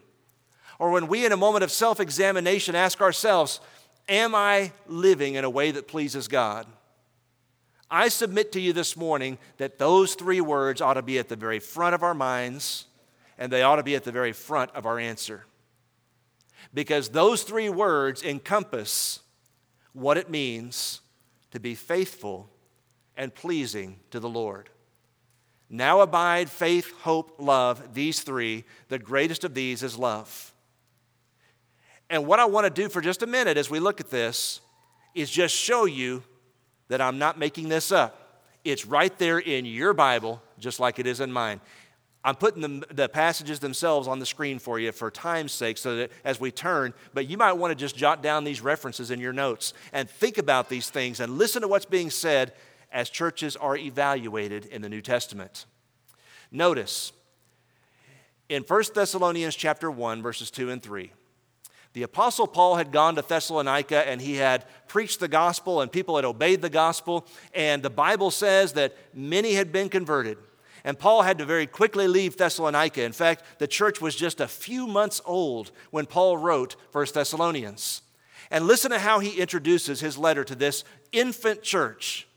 Or 0.79 0.91
when 0.91 1.07
we, 1.07 1.25
in 1.25 1.33
a 1.33 1.37
moment 1.37 1.65
of 1.65 1.71
self 1.71 1.99
examination, 1.99 2.75
ask 2.75 3.01
ourselves, 3.01 3.61
Am 4.07 4.35
I 4.35 4.71
living 4.87 5.35
in 5.35 5.45
a 5.45 5.51
way 5.51 5.71
that 5.71 5.89
pleases 5.89 6.29
God? 6.29 6.67
I 7.91 8.09
submit 8.09 8.53
to 8.53 8.61
you 8.61 8.73
this 8.73 8.97
morning 8.97 9.39
that 9.59 9.79
those 9.79 10.15
three 10.15 10.41
words 10.41 10.81
ought 10.81 10.95
to 10.95 11.03
be 11.03 11.19
at 11.19 11.29
the 11.29 11.37
very 11.37 11.61
front 11.61 11.95
of 11.95 12.03
our 12.03 12.15
minds 12.15 12.87
and 13.39 13.53
they 13.53 13.63
ought 13.63 13.77
to 13.77 13.83
be 13.83 13.95
at 13.95 14.05
the 14.05 14.13
very 14.13 14.33
front 14.33 14.71
of 14.75 14.87
our 14.87 14.99
answer. 14.99 15.45
Because 16.75 17.11
those 17.11 17.43
three 17.43 17.69
words 17.69 18.23
encompass 18.23 19.21
what 19.93 20.17
it 20.17 20.31
means 20.31 21.01
to 21.53 21.61
be 21.61 21.75
faithful 21.75 22.51
and 23.17 23.35
pleasing 23.35 24.01
to 24.11 24.21
the 24.21 24.29
Lord. 24.29 24.69
Now 25.69 26.01
abide 26.01 26.51
faith, 26.51 26.93
hope, 27.01 27.37
love, 27.39 27.95
these 27.95 28.21
three. 28.21 28.65
The 28.89 28.99
greatest 28.99 29.45
of 29.45 29.55
these 29.55 29.83
is 29.83 29.99
love. 29.99 30.53
And 32.09 32.27
what 32.27 32.39
I 32.39 32.45
want 32.45 32.65
to 32.67 32.83
do 32.83 32.89
for 32.89 33.01
just 33.01 33.23
a 33.23 33.27
minute 33.27 33.57
as 33.57 33.71
we 33.71 33.81
look 33.81 34.01
at 34.01 34.11
this 34.11 34.61
is 35.15 35.31
just 35.31 35.55
show 35.55 35.87
you 35.87 36.23
that 36.89 37.01
I'm 37.01 37.19
not 37.19 37.39
making 37.39 37.69
this 37.69 37.93
up. 37.93 38.43
It's 38.65 38.85
right 38.85 39.17
there 39.19 39.39
in 39.39 39.65
your 39.65 39.95
Bible, 39.95 40.43
just 40.59 40.81
like 40.81 40.99
it 40.99 41.07
is 41.07 41.21
in 41.21 41.33
mine. 41.33 41.61
I'm 42.25 42.35
putting 42.35 42.61
the, 42.61 42.87
the, 42.93 43.09
passages 43.09 43.61
themselves 43.61 44.09
on 44.09 44.19
the 44.19 44.27
screen 44.27 44.59
for 44.59 44.81
you 44.81 44.91
for 44.91 45.13
time's 45.13 45.53
sake 45.53 45.79
so 45.79 45.95
that 45.95 46.11
as 46.25 46.41
we 46.41 46.51
turn, 46.51 46.93
but 47.15 47.29
you 47.29 47.39
might 47.39 47.53
want 47.53 47.71
to 47.71 47.77
just 47.77 47.97
jot 47.97 48.21
down 48.21 48.43
these 48.43 48.61
references 48.61 49.13
in 49.13 49.21
your 49.21 49.33
notes 49.33 49.73
and 49.93 50.11
think 50.11 50.37
about 50.37 50.69
these 50.69 50.91
things 50.91 51.21
and 51.21 51.39
listen 51.39 51.63
to 51.63 51.69
what's 51.69 51.85
being 51.85 52.11
said 52.11 52.53
as 52.91 53.11
churches 53.11 53.55
are 53.55 53.77
evaluated 53.77 54.67
in 54.67 54.83
the 54.83 54.89
New 54.89 55.03
Testament. 55.03 55.67
Notice 56.51 57.13
in 58.49 58.65
1 58.65 58.83
Thessalonians 58.93 59.55
chapter 59.55 59.89
1 59.89 60.21
verses 60.21 60.51
2 60.51 60.71
and 60.71 60.83
3. 60.83 61.13
The 61.97 62.03
apostle 62.03 62.47
Paul 62.47 62.77
had 62.77 62.93
gone 62.93 63.15
to 63.15 63.23
Thessalonica 63.23 64.07
and 64.07 64.21
he 64.21 64.35
had 64.35 64.67
preached 64.87 65.19
the 65.19 65.29
gospel 65.29 65.81
and 65.81 65.91
people 65.91 66.17
had 66.17 66.27
obeyed 66.27 66.61
the 66.61 66.69
gospel 66.69 67.27
and 67.55 67.83
the 67.83 67.89
Bible 67.89 68.31
says 68.31 68.75
that 68.75 68.95
many 69.15 69.55
had 69.55 69.73
been 69.73 69.89
converted. 69.89 70.37
And 70.85 70.99
Paul 70.99 71.23
had 71.23 71.39
to 71.39 71.47
very 71.47 71.67
quickly 71.67 72.07
leave 72.07 72.37
Thessalonica. 72.37 73.03
In 73.03 73.13
fact, 73.13 73.45
the 73.59 73.67
church 73.67 74.03
was 74.03 74.15
just 74.15 74.43
a 74.43 74.47
few 74.47 74.87
months 74.87 75.23
old 75.25 75.71
when 75.91 76.05
Paul 76.05 76.37
wrote 76.37 76.77
1 76.93 77.07
Thessalonians. 77.15 78.03
And 78.51 78.67
listen 78.67 78.91
to 78.91 78.99
how 78.99 79.21
he 79.21 79.41
introduces 79.41 80.01
his 80.01 80.19
letter 80.19 80.45
to 80.45 80.55
this 80.55 80.85
infant 81.13 81.63
church. 81.63 82.29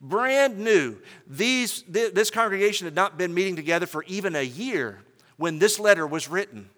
Brand 0.00 0.58
new. 0.58 0.96
These, 1.26 1.82
this 1.86 2.30
congregation 2.30 2.86
had 2.86 2.94
not 2.94 3.18
been 3.18 3.34
meeting 3.34 3.56
together 3.56 3.84
for 3.84 4.04
even 4.04 4.34
a 4.34 4.42
year 4.42 5.02
when 5.36 5.58
this 5.58 5.78
letter 5.78 6.06
was 6.06 6.30
written. 6.30 6.70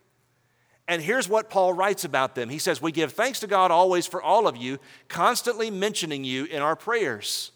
And 0.86 1.00
here's 1.00 1.28
what 1.28 1.48
Paul 1.48 1.72
writes 1.72 2.04
about 2.04 2.34
them. 2.34 2.48
He 2.48 2.58
says, 2.58 2.82
We 2.82 2.92
give 2.92 3.12
thanks 3.12 3.40
to 3.40 3.46
God 3.46 3.70
always 3.70 4.06
for 4.06 4.22
all 4.22 4.46
of 4.46 4.56
you, 4.56 4.78
constantly 5.08 5.70
mentioning 5.70 6.24
you 6.24 6.44
in 6.44 6.60
our 6.60 6.76
prayers 6.76 7.52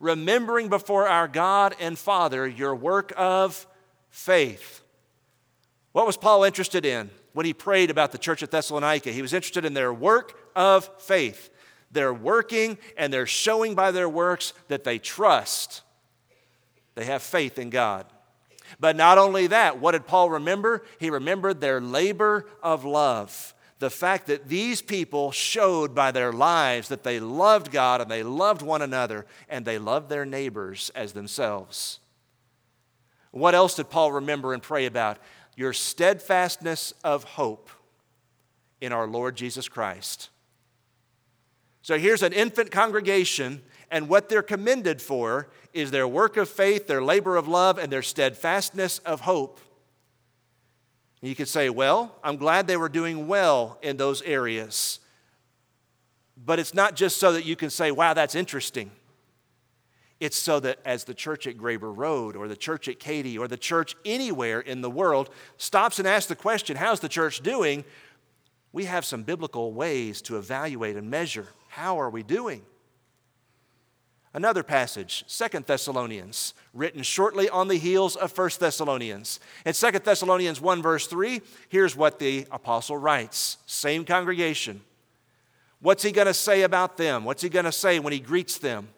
remembering 0.00 0.68
before 0.68 1.06
our 1.06 1.28
God 1.28 1.76
and 1.78 1.96
Father 1.96 2.48
your 2.48 2.74
work 2.74 3.12
of 3.16 3.66
faith. 4.08 4.82
What 5.92 6.06
was 6.06 6.16
Paul 6.16 6.42
interested 6.42 6.84
in 6.84 7.10
when 7.34 7.46
he 7.46 7.52
prayed 7.52 7.90
about 7.90 8.10
the 8.10 8.18
church 8.18 8.42
at 8.42 8.50
Thessalonica? 8.50 9.12
He 9.12 9.22
was 9.22 9.34
interested 9.34 9.64
in 9.64 9.74
their 9.74 9.92
work 9.92 10.38
of 10.56 10.90
faith. 10.98 11.50
They're 11.92 12.14
working 12.14 12.78
and 12.96 13.12
they're 13.12 13.26
showing 13.26 13.74
by 13.74 13.90
their 13.90 14.08
works 14.08 14.54
that 14.68 14.84
they 14.84 14.98
trust. 14.98 15.82
They 16.94 17.04
have 17.04 17.22
faith 17.22 17.58
in 17.58 17.70
God. 17.70 18.06
But 18.78 18.96
not 18.96 19.18
only 19.18 19.48
that, 19.48 19.80
what 19.80 19.92
did 19.92 20.06
Paul 20.06 20.30
remember? 20.30 20.84
He 20.98 21.10
remembered 21.10 21.60
their 21.60 21.80
labor 21.80 22.46
of 22.62 22.84
love 22.84 23.54
the 23.80 23.90
fact 23.90 24.26
that 24.26 24.46
these 24.46 24.82
people 24.82 25.32
showed 25.32 25.94
by 25.94 26.10
their 26.12 26.32
lives 26.32 26.88
that 26.88 27.02
they 27.02 27.18
loved 27.18 27.72
God 27.72 28.02
and 28.02 28.10
they 28.10 28.22
loved 28.22 28.60
one 28.60 28.82
another 28.82 29.24
and 29.48 29.64
they 29.64 29.78
loved 29.78 30.10
their 30.10 30.26
neighbors 30.26 30.90
as 30.94 31.14
themselves. 31.14 31.98
What 33.30 33.54
else 33.54 33.74
did 33.74 33.88
Paul 33.88 34.12
remember 34.12 34.52
and 34.52 34.62
pray 34.62 34.84
about? 34.84 35.16
Your 35.56 35.72
steadfastness 35.72 36.92
of 37.02 37.24
hope 37.24 37.70
in 38.82 38.92
our 38.92 39.06
Lord 39.06 39.34
Jesus 39.34 39.66
Christ. 39.66 40.28
So 41.80 41.98
here's 41.98 42.22
an 42.22 42.34
infant 42.34 42.70
congregation, 42.70 43.62
and 43.90 44.08
what 44.08 44.28
they're 44.28 44.42
commended 44.42 45.02
for 45.02 45.48
is 45.72 45.90
their 45.90 46.06
work 46.06 46.36
of 46.36 46.48
faith, 46.48 46.86
their 46.86 47.02
labor 47.02 47.36
of 47.36 47.48
love, 47.48 47.78
and 47.78 47.92
their 47.92 48.02
steadfastness 48.02 48.98
of 49.00 49.22
hope. 49.22 49.60
You 51.20 51.34
could 51.34 51.48
say, 51.48 51.68
well, 51.68 52.16
I'm 52.24 52.36
glad 52.36 52.66
they 52.66 52.76
were 52.76 52.88
doing 52.88 53.26
well 53.26 53.78
in 53.82 53.96
those 53.96 54.22
areas. 54.22 55.00
But 56.36 56.58
it's 56.58 56.72
not 56.72 56.96
just 56.96 57.18
so 57.18 57.32
that 57.32 57.44
you 57.44 57.56
can 57.56 57.68
say, 57.68 57.90
wow, 57.90 58.14
that's 58.14 58.34
interesting. 58.34 58.90
It's 60.18 60.36
so 60.36 60.60
that 60.60 60.78
as 60.84 61.04
the 61.04 61.14
church 61.14 61.46
at 61.46 61.56
Graber 61.56 61.94
Road 61.94 62.36
or 62.36 62.46
the 62.46 62.56
church 62.56 62.88
at 62.88 63.00
Katy 63.00 63.38
or 63.38 63.48
the 63.48 63.56
church 63.56 63.96
anywhere 64.04 64.60
in 64.60 64.80
the 64.80 64.90
world 64.90 65.30
stops 65.56 65.98
and 65.98 66.06
asks 66.06 66.28
the 66.28 66.36
question, 66.36 66.76
how's 66.76 67.00
the 67.00 67.08
church 67.08 67.42
doing? 67.42 67.84
We 68.72 68.84
have 68.84 69.04
some 69.04 69.22
biblical 69.22 69.72
ways 69.72 70.22
to 70.22 70.36
evaluate 70.36 70.96
and 70.96 71.10
measure. 71.10 71.48
How 71.68 72.00
are 72.00 72.10
we 72.10 72.22
doing? 72.22 72.62
Another 74.32 74.62
passage, 74.62 75.24
Second 75.26 75.66
Thessalonians, 75.66 76.54
written 76.72 77.02
shortly 77.02 77.48
on 77.48 77.66
the 77.66 77.78
heels 77.78 78.14
of 78.14 78.30
First 78.30 78.60
Thessalonians. 78.60 79.40
In 79.66 79.74
Second 79.74 80.04
Thessalonians 80.04 80.60
1, 80.60 80.82
verse 80.82 81.08
3, 81.08 81.40
here's 81.68 81.96
what 81.96 82.20
the 82.20 82.46
apostle 82.52 82.96
writes. 82.96 83.56
Same 83.66 84.04
congregation. 84.04 84.82
What's 85.80 86.04
he 86.04 86.12
going 86.12 86.28
to 86.28 86.34
say 86.34 86.62
about 86.62 86.96
them? 86.96 87.24
What's 87.24 87.42
he 87.42 87.48
going 87.48 87.64
to 87.64 87.72
say 87.72 87.98
when 87.98 88.12
he 88.12 88.20
greets 88.20 88.58
them? 88.58 88.88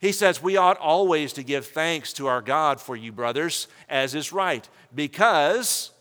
He 0.00 0.10
says, 0.10 0.42
We 0.42 0.56
ought 0.56 0.78
always 0.78 1.32
to 1.34 1.44
give 1.44 1.66
thanks 1.66 2.12
to 2.14 2.26
our 2.26 2.42
God 2.42 2.80
for 2.80 2.96
you, 2.96 3.12
brothers, 3.12 3.68
as 3.88 4.16
is 4.16 4.32
right, 4.32 4.68
because 4.92 5.92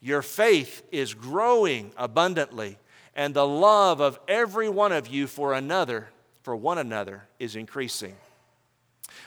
your 0.00 0.22
faith 0.22 0.82
is 0.92 1.14
growing 1.14 1.92
abundantly, 1.96 2.78
and 3.16 3.34
the 3.34 3.46
love 3.46 4.00
of 4.00 4.20
every 4.28 4.68
one 4.68 4.92
of 4.92 5.08
you 5.08 5.26
for 5.26 5.52
another 5.52 6.10
for 6.50 6.56
one 6.56 6.78
another 6.78 7.22
is 7.38 7.54
increasing. 7.54 8.16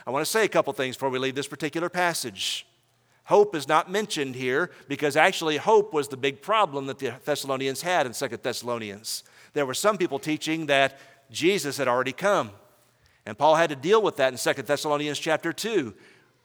I 0.05 0.11
want 0.11 0.25
to 0.25 0.29
say 0.29 0.43
a 0.43 0.49
couple 0.49 0.73
things 0.73 0.97
before 0.97 1.09
we 1.09 1.19
leave 1.19 1.35
this 1.35 1.47
particular 1.47 1.87
passage. 1.87 2.67
Hope 3.23 3.55
is 3.55 3.65
not 3.65 3.89
mentioned 3.89 4.35
here 4.35 4.71
because 4.89 5.15
actually 5.15 5.55
hope 5.55 5.93
was 5.93 6.09
the 6.09 6.17
big 6.17 6.41
problem 6.41 6.85
that 6.87 6.99
the 6.99 7.13
Thessalonians 7.23 7.81
had 7.81 8.05
in 8.05 8.13
Second 8.13 8.43
Thessalonians. 8.43 9.23
There 9.53 9.65
were 9.65 9.73
some 9.73 9.97
people 9.97 10.19
teaching 10.19 10.65
that 10.65 10.99
Jesus 11.31 11.77
had 11.77 11.87
already 11.87 12.11
come. 12.11 12.51
And 13.25 13.37
Paul 13.37 13.55
had 13.55 13.69
to 13.69 13.77
deal 13.77 14.01
with 14.01 14.17
that 14.17 14.33
in 14.33 14.37
Second 14.37 14.67
Thessalonians 14.67 15.17
chapter 15.17 15.53
2. 15.53 15.93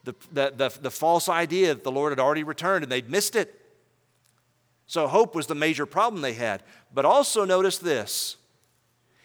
The, 0.05 0.15
the, 0.31 0.53
the, 0.57 0.79
the 0.83 0.91
false 0.93 1.29
idea 1.29 1.75
that 1.75 1.83
the 1.83 1.91
Lord 1.91 2.13
had 2.13 2.21
already 2.21 2.45
returned 2.45 2.85
and 2.85 2.93
they'd 2.93 3.11
missed 3.11 3.35
it. 3.35 3.53
So 4.87 5.09
hope 5.09 5.35
was 5.35 5.49
the 5.49 5.57
major 5.57 5.87
problem 5.87 6.23
they 6.23 6.35
had. 6.35 6.63
But 6.95 7.05
also 7.05 7.45
notice 7.45 7.79
this 7.79 8.37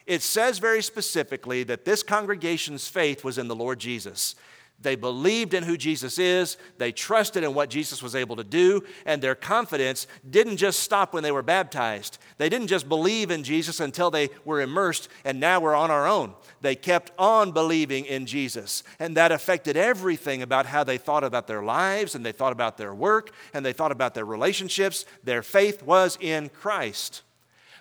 it 0.05 0.21
says 0.21 0.59
very 0.59 0.81
specifically 0.81 1.63
that 1.63 1.85
this 1.85 2.03
congregation's 2.03 2.87
faith 2.87 3.23
was 3.23 3.37
in 3.37 3.47
the 3.47 3.55
Lord 3.55 3.79
Jesus. 3.79 4.35
They 4.83 4.95
believed 4.95 5.53
in 5.53 5.63
who 5.63 5.77
Jesus 5.77 6.19
is, 6.19 6.57
they 6.77 6.91
trusted 6.91 7.43
in 7.43 7.53
what 7.53 7.69
Jesus 7.69 8.03
was 8.03 8.15
able 8.15 8.35
to 8.35 8.43
do, 8.43 8.83
and 9.05 9.21
their 9.21 9.35
confidence 9.35 10.07
didn't 10.29 10.57
just 10.57 10.81
stop 10.81 11.13
when 11.13 11.23
they 11.23 11.31
were 11.31 11.41
baptized. 11.41 12.17
They 12.37 12.49
didn't 12.49 12.67
just 12.67 12.89
believe 12.89 13.31
in 13.31 13.43
Jesus 13.43 13.79
until 13.79 14.11
they 14.11 14.29
were 14.43 14.59
immersed 14.59 15.07
and 15.23 15.39
now 15.39 15.61
we're 15.61 15.75
on 15.75 15.89
our 15.89 16.05
own. 16.05 16.33
They 16.59 16.75
kept 16.75 17.11
on 17.17 17.51
believing 17.51 18.05
in 18.05 18.25
Jesus, 18.25 18.83
and 18.99 19.15
that 19.15 19.31
affected 19.31 19.77
everything 19.77 20.41
about 20.41 20.65
how 20.65 20.83
they 20.83 20.97
thought 20.97 21.23
about 21.23 21.47
their 21.47 21.63
lives, 21.63 22.13
and 22.13 22.25
they 22.25 22.33
thought 22.33 22.51
about 22.51 22.77
their 22.77 22.93
work, 22.93 23.31
and 23.53 23.65
they 23.65 23.73
thought 23.73 23.91
about 23.91 24.13
their 24.13 24.25
relationships. 24.25 25.05
Their 25.23 25.43
faith 25.43 25.81
was 25.81 26.17
in 26.19 26.49
Christ. 26.49 27.21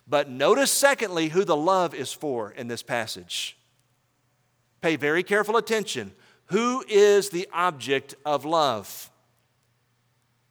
But 0.06 0.28
notice, 0.28 0.70
secondly, 0.70 1.28
who 1.28 1.44
the 1.44 1.56
love 1.56 1.94
is 1.94 2.12
for 2.12 2.50
in 2.50 2.68
this 2.68 2.82
passage. 2.82 3.56
Pay 4.80 4.96
very 4.96 5.22
careful 5.22 5.56
attention. 5.56 6.12
Who 6.46 6.84
is 6.88 7.30
the 7.30 7.48
object 7.52 8.14
of 8.24 8.44
love? 8.44 9.10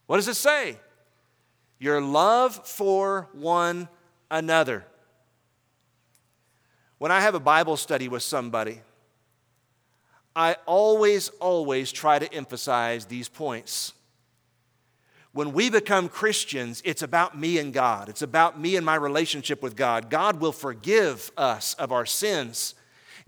What 0.07 0.17
does 0.17 0.27
it 0.27 0.35
say? 0.35 0.77
Your 1.79 2.01
love 2.01 2.67
for 2.67 3.29
one 3.33 3.87
another. 4.29 4.85
When 6.97 7.11
I 7.11 7.21
have 7.21 7.35
a 7.35 7.39
Bible 7.39 7.77
study 7.77 8.07
with 8.07 8.23
somebody, 8.23 8.81
I 10.35 10.55
always, 10.65 11.29
always 11.39 11.91
try 11.91 12.19
to 12.19 12.33
emphasize 12.33 13.05
these 13.05 13.27
points. 13.27 13.93
When 15.33 15.53
we 15.53 15.69
become 15.69 16.09
Christians, 16.09 16.81
it's 16.83 17.01
about 17.01 17.39
me 17.39 17.57
and 17.57 17.73
God. 17.73 18.09
It's 18.09 18.21
about 18.21 18.59
me 18.59 18.75
and 18.75 18.85
my 18.85 18.95
relationship 18.95 19.63
with 19.63 19.77
God. 19.77 20.09
God 20.09 20.41
will 20.41 20.51
forgive 20.51 21.31
us 21.37 21.73
of 21.75 21.91
our 21.91 22.05
sins. 22.05 22.75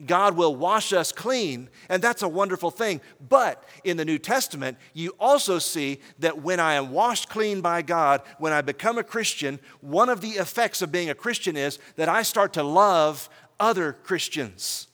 God 0.06 0.36
will 0.36 0.56
wash 0.56 0.92
us 0.92 1.12
clean, 1.12 1.70
and 1.88 2.02
that's 2.02 2.24
a 2.24 2.28
wonderful 2.28 2.72
thing. 2.72 3.00
But 3.30 3.64
in 3.84 3.96
the 3.96 4.04
New 4.04 4.18
Testament, 4.18 4.78
you 4.94 5.16
also 5.20 5.60
see 5.60 6.02
that 6.20 6.42
when 6.42 6.60
I 6.60 6.74
am 6.74 6.92
washed 6.92 7.30
clean 7.30 7.62
by 7.62 7.84
God, 7.84 8.22
when 8.38 8.52
I 8.52 8.62
become 8.62 8.98
a 8.98 9.04
Christian, 9.04 9.60
one 9.82 10.10
of 10.10 10.20
the 10.20 10.32
effects 10.32 10.82
of 10.82 10.92
being 10.92 11.10
a 11.10 11.16
Christian 11.16 11.56
is 11.56 11.80
that 11.96 12.10
I 12.10 12.24
start 12.24 12.54
to 12.54 12.64
love 12.64 13.30
other 13.60 13.94
Christians. 13.94 14.88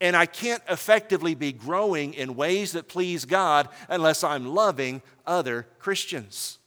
And 0.00 0.16
I 0.16 0.26
can't 0.26 0.62
effectively 0.68 1.34
be 1.34 1.52
growing 1.52 2.14
in 2.14 2.36
ways 2.36 2.72
that 2.72 2.88
please 2.88 3.24
God 3.24 3.68
unless 3.88 4.22
I'm 4.22 4.46
loving 4.46 5.02
other 5.26 5.66
Christians. 5.78 6.58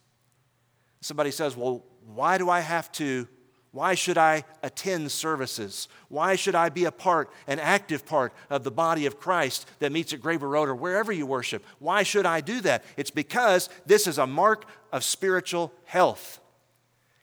Somebody 0.99 1.31
says, 1.31 1.55
Well, 1.55 1.85
why 2.05 2.37
do 2.37 2.49
I 2.49 2.59
have 2.59 2.91
to? 2.93 3.27
Why 3.71 3.95
should 3.95 4.17
I 4.17 4.43
attend 4.61 5.11
services? 5.13 5.87
Why 6.09 6.35
should 6.35 6.55
I 6.55 6.67
be 6.67 6.83
a 6.83 6.91
part, 6.91 7.31
an 7.47 7.57
active 7.57 8.05
part 8.05 8.33
of 8.49 8.65
the 8.65 8.71
body 8.71 9.05
of 9.05 9.17
Christ 9.17 9.65
that 9.79 9.93
meets 9.93 10.11
at 10.11 10.19
Graber 10.19 10.49
Road 10.49 10.67
or 10.67 10.75
wherever 10.75 11.11
you 11.11 11.25
worship? 11.25 11.63
Why 11.79 12.03
should 12.03 12.25
I 12.25 12.41
do 12.41 12.59
that? 12.61 12.83
It's 12.97 13.11
because 13.11 13.69
this 13.85 14.07
is 14.07 14.17
a 14.17 14.27
mark 14.27 14.65
of 14.91 15.05
spiritual 15.05 15.71
health. 15.85 16.41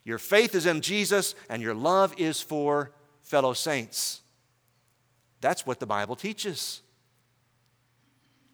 Your 0.05 0.17
faith 0.17 0.55
is 0.55 0.65
in 0.65 0.81
Jesus 0.81 1.35
and 1.50 1.61
your 1.61 1.75
love 1.75 2.15
is 2.17 2.41
for 2.41 2.93
fellow 3.23 3.53
saints. 3.53 4.23
That's 5.40 5.66
what 5.66 5.80
the 5.80 5.87
Bible 5.87 6.16
teaches. 6.16 6.83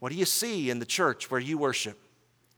What 0.00 0.12
do 0.12 0.18
you 0.18 0.24
see 0.24 0.70
in 0.70 0.78
the 0.78 0.86
church 0.86 1.30
where 1.30 1.40
you 1.40 1.56
worship? 1.56 1.98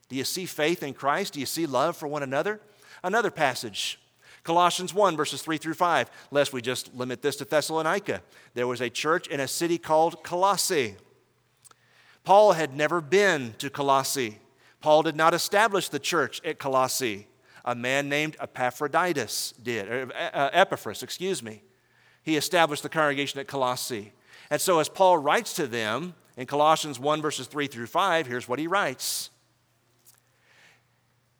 Do 0.09 0.15
you 0.15 0.23
see 0.23 0.45
faith 0.45 0.83
in 0.83 0.93
Christ? 0.93 1.33
Do 1.33 1.39
you 1.39 1.45
see 1.45 1.65
love 1.65 1.95
for 1.95 2.07
one 2.07 2.23
another? 2.23 2.59
Another 3.03 3.31
passage, 3.31 3.99
Colossians 4.43 4.93
1, 4.93 5.15
verses 5.15 5.41
3 5.41 5.57
through 5.57 5.75
5, 5.75 6.09
lest 6.31 6.53
we 6.53 6.61
just 6.61 6.93
limit 6.95 7.21
this 7.21 7.35
to 7.37 7.45
Thessalonica. 7.45 8.21
There 8.53 8.67
was 8.67 8.81
a 8.81 8.89
church 8.89 9.27
in 9.27 9.39
a 9.39 9.47
city 9.47 9.77
called 9.77 10.23
Colossae. 10.23 10.95
Paul 12.23 12.53
had 12.53 12.75
never 12.75 12.99
been 12.99 13.55
to 13.59 13.69
Colossae. 13.69 14.39
Paul 14.81 15.03
did 15.03 15.15
not 15.15 15.33
establish 15.33 15.89
the 15.89 15.99
church 15.99 16.41
at 16.43 16.59
Colossae. 16.59 17.27
A 17.65 17.75
man 17.75 18.09
named 18.09 18.37
Epaphroditus 18.39 19.53
did, 19.61 19.89
or 19.89 20.09
uh, 20.13 20.49
Epaphras, 20.53 21.03
excuse 21.03 21.43
me. 21.43 21.61
He 22.23 22.37
established 22.37 22.83
the 22.83 22.89
congregation 22.89 23.39
at 23.39 23.47
Colossae. 23.47 24.13
And 24.49 24.61
so, 24.61 24.79
as 24.79 24.89
Paul 24.89 25.17
writes 25.17 25.53
to 25.53 25.67
them 25.67 26.15
in 26.37 26.45
Colossians 26.45 26.99
1, 26.99 27.21
verses 27.21 27.47
3 27.47 27.67
through 27.67 27.87
5, 27.87 28.27
here's 28.27 28.47
what 28.47 28.59
he 28.59 28.67
writes. 28.67 29.29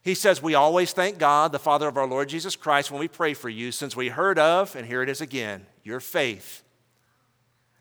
He 0.02 0.16
says, 0.16 0.42
We 0.42 0.56
always 0.56 0.94
thank 0.94 1.18
God, 1.18 1.52
the 1.52 1.60
Father 1.60 1.88
of 1.88 1.98
our 1.98 2.08
Lord 2.08 2.30
Jesus 2.30 2.56
Christ, 2.56 2.92
when 2.92 3.00
we 3.00 3.08
pray 3.08 3.34
for 3.34 3.50
you, 3.50 3.72
since 3.72 3.96
we 3.96 4.10
heard 4.10 4.40
of, 4.40 4.76
and 4.76 4.86
here 4.86 5.04
it 5.04 5.10
is 5.10 5.22
again, 5.22 5.66
your 5.84 6.00
faith. 6.00 6.64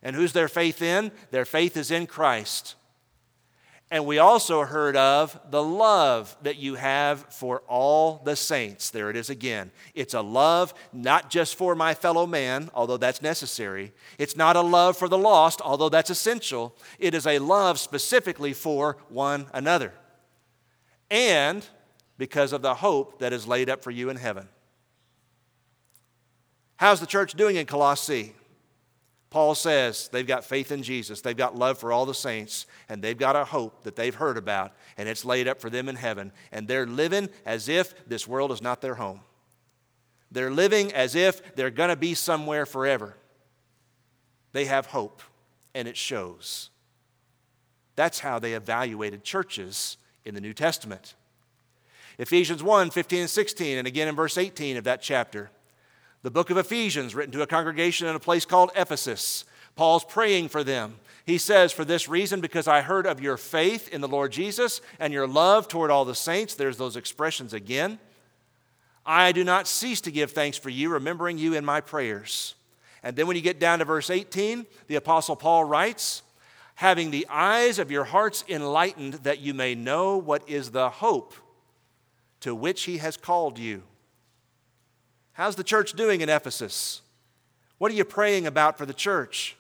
And 0.02 0.14
who's 0.14 0.33
their 0.33 0.49
faith 0.49 0.83
in? 0.83 1.12
Their 1.30 1.45
faith 1.45 1.76
is 1.76 1.90
in 1.90 2.06
Christ. 2.06 2.75
And 3.88 4.05
we 4.05 4.19
also 4.19 4.62
heard 4.62 4.97
of 4.97 5.38
the 5.50 5.62
love 5.62 6.37
that 6.43 6.57
you 6.57 6.75
have 6.75 7.21
for 7.33 7.61
all 7.69 8.21
the 8.25 8.35
saints. 8.35 8.90
There 8.90 9.11
it 9.11 9.16
is 9.16 9.31
again. 9.31 9.71
It's 9.95 10.14
a 10.14 10.23
love 10.23 10.75
not 10.93 11.31
just 11.31 11.55
for 11.55 11.76
my 11.76 11.95
fellow 11.95 12.26
man, 12.26 12.69
although 12.75 12.97
that's 12.97 13.22
necessary. 13.22 13.92
It's 14.18 14.37
not 14.37 14.57
a 14.57 14.61
love 14.61 14.96
for 14.96 15.09
the 15.09 15.18
lost, 15.18 15.61
although 15.61 15.88
that's 15.88 16.11
essential. 16.11 16.77
It 16.99 17.14
is 17.14 17.29
a 17.29 17.38
love 17.38 17.79
specifically 17.79 18.53
for 18.53 18.96
one 19.09 19.46
another. 19.55 19.92
And 21.09 21.64
because 22.18 22.53
of 22.53 22.62
the 22.62 22.75
hope 22.75 23.20
that 23.20 23.33
is 23.33 23.46
laid 23.46 23.70
up 23.70 23.85
for 23.85 23.92
you 23.92 24.11
in 24.11 24.16
heaven. 24.16 24.49
How's 26.77 26.99
the 26.99 27.07
church 27.07 27.35
doing 27.35 27.55
in 27.55 27.66
Colossae? 27.66 28.35
Paul 29.37 29.55
says 29.55 30.09
they've 30.09 30.27
got 30.27 30.46
faith 30.46 30.72
in 30.72 30.83
Jesus, 30.83 31.20
they've 31.20 31.37
got 31.37 31.55
love 31.55 31.77
for 31.77 31.92
all 31.92 32.07
the 32.07 32.14
saints, 32.14 32.64
and 32.88 33.03
they've 33.03 33.18
got 33.18 33.37
a 33.37 33.44
hope 33.44 33.83
that 33.83 33.94
they've 33.94 34.14
heard 34.14 34.38
about, 34.38 34.72
and 34.96 35.11
it's 35.11 35.27
laid 35.27 35.46
up 35.46 35.61
for 35.61 35.68
them 35.68 35.90
in 35.90 35.96
heaven. 35.96 36.33
And 36.53 36.66
they're 36.66 36.87
living 36.87 37.29
as 37.44 37.68
if 37.68 38.09
this 38.09 38.27
world 38.27 38.51
is 38.51 38.62
not 38.62 38.81
their 38.81 38.94
home. 38.94 39.20
They're 40.33 40.51
living 40.51 40.90
as 40.94 41.14
if 41.14 41.55
they're 41.55 41.68
going 41.68 41.90
to 41.90 41.96
be 41.96 42.14
somewhere 42.14 42.64
forever. 42.64 43.14
They 44.53 44.64
have 44.64 44.87
hope, 44.87 45.20
and 45.75 45.87
it 45.87 45.99
shows. 45.99 46.70
That's 47.94 48.20
how 48.20 48.38
they 48.38 48.55
evaluated 48.55 49.22
churches 49.22 49.99
in 50.25 50.35
the 50.35 50.40
New 50.40 50.55
Testament. 50.55 51.14
Ephesians 52.16 52.62
1 52.62 52.88
15 52.88 53.20
and 53.20 53.29
16, 53.29 53.77
and 53.77 53.87
again 53.87 54.09
in 54.09 54.16
verse 54.16 54.38
18 54.38 54.79
of 54.79 54.85
that 54.85 55.03
chapter. 55.03 55.51
The 56.22 56.31
book 56.31 56.50
of 56.50 56.57
Ephesians, 56.57 57.14
written 57.14 57.33
to 57.33 57.42
a 57.42 57.46
congregation 57.46 58.09
in 58.09 58.16
a 58.16 58.20
place 58.20 58.44
called 58.44 58.70
Ephesus. 58.74 59.44
Paul's 59.76 60.05
praying 60.05 60.48
for 60.48 60.64
them. 60.64 60.96
He 61.24 61.38
says, 61.38 61.72
For 61.72 61.85
this 61.85 62.09
reason, 62.09 62.40
because 62.40 62.66
I 62.66 62.81
heard 62.81 63.07
of 63.07 63.20
your 63.20 63.37
faith 63.37 63.88
in 63.88 64.00
the 64.00 64.09
Lord 64.09 64.33
Jesus 64.33 64.81
and 64.98 65.12
your 65.12 65.26
love 65.26 65.68
toward 65.68 65.90
all 65.90 66.05
the 66.05 66.14
saints, 66.14 66.55
there's 66.55 66.79
those 66.79 66.96
expressions 66.96 67.52
again. 67.52 67.98
I 69.05 69.33
do 69.33 69.44
not 69.44 69.68
cease 69.68 70.00
to 70.02 70.11
give 70.11 70.33
thanks 70.33 70.57
for 70.57 70.70
you, 70.70 70.88
remembering 70.88 71.38
you 71.38 71.55
in 71.55 71.64
my 71.64 71.81
prayers. 71.81 72.55
And 73.02 73.14
then 73.14 73.26
when 73.26 73.37
you 73.37 73.42
get 73.42 73.61
down 73.61 73.79
to 73.81 73.85
verse 73.85 74.11
18, 74.11 74.66
the 74.88 74.96
Apostle 74.96 75.37
Paul 75.37 75.64
writes, 75.64 76.22
Having 76.76 77.11
the 77.11 77.26
eyes 77.31 77.79
of 77.79 77.90
your 77.90 78.05
hearts 78.05 78.44
enlightened, 78.48 79.14
that 79.14 79.40
you 79.40 79.55
may 79.55 79.74
know 79.74 80.16
what 80.16 80.48
is 80.48 80.70
the 80.70 80.90
hope 80.90 81.35
to 82.40 82.55
which 82.55 82.85
he 82.85 82.98
has 82.98 83.16
called 83.16 83.59
you 83.59 83.83
How's 85.37 85.55
the 85.55 85.64
church 85.64 85.92
doing 85.92 86.22
in 86.22 86.31
Ephesus? 86.31 87.03
What 87.77 87.92
are 87.92 87.94
you 87.94 88.07
praying 88.07 88.46
about 88.46 88.79
for 88.79 88.87
the 88.87 88.94
church? 88.94 89.55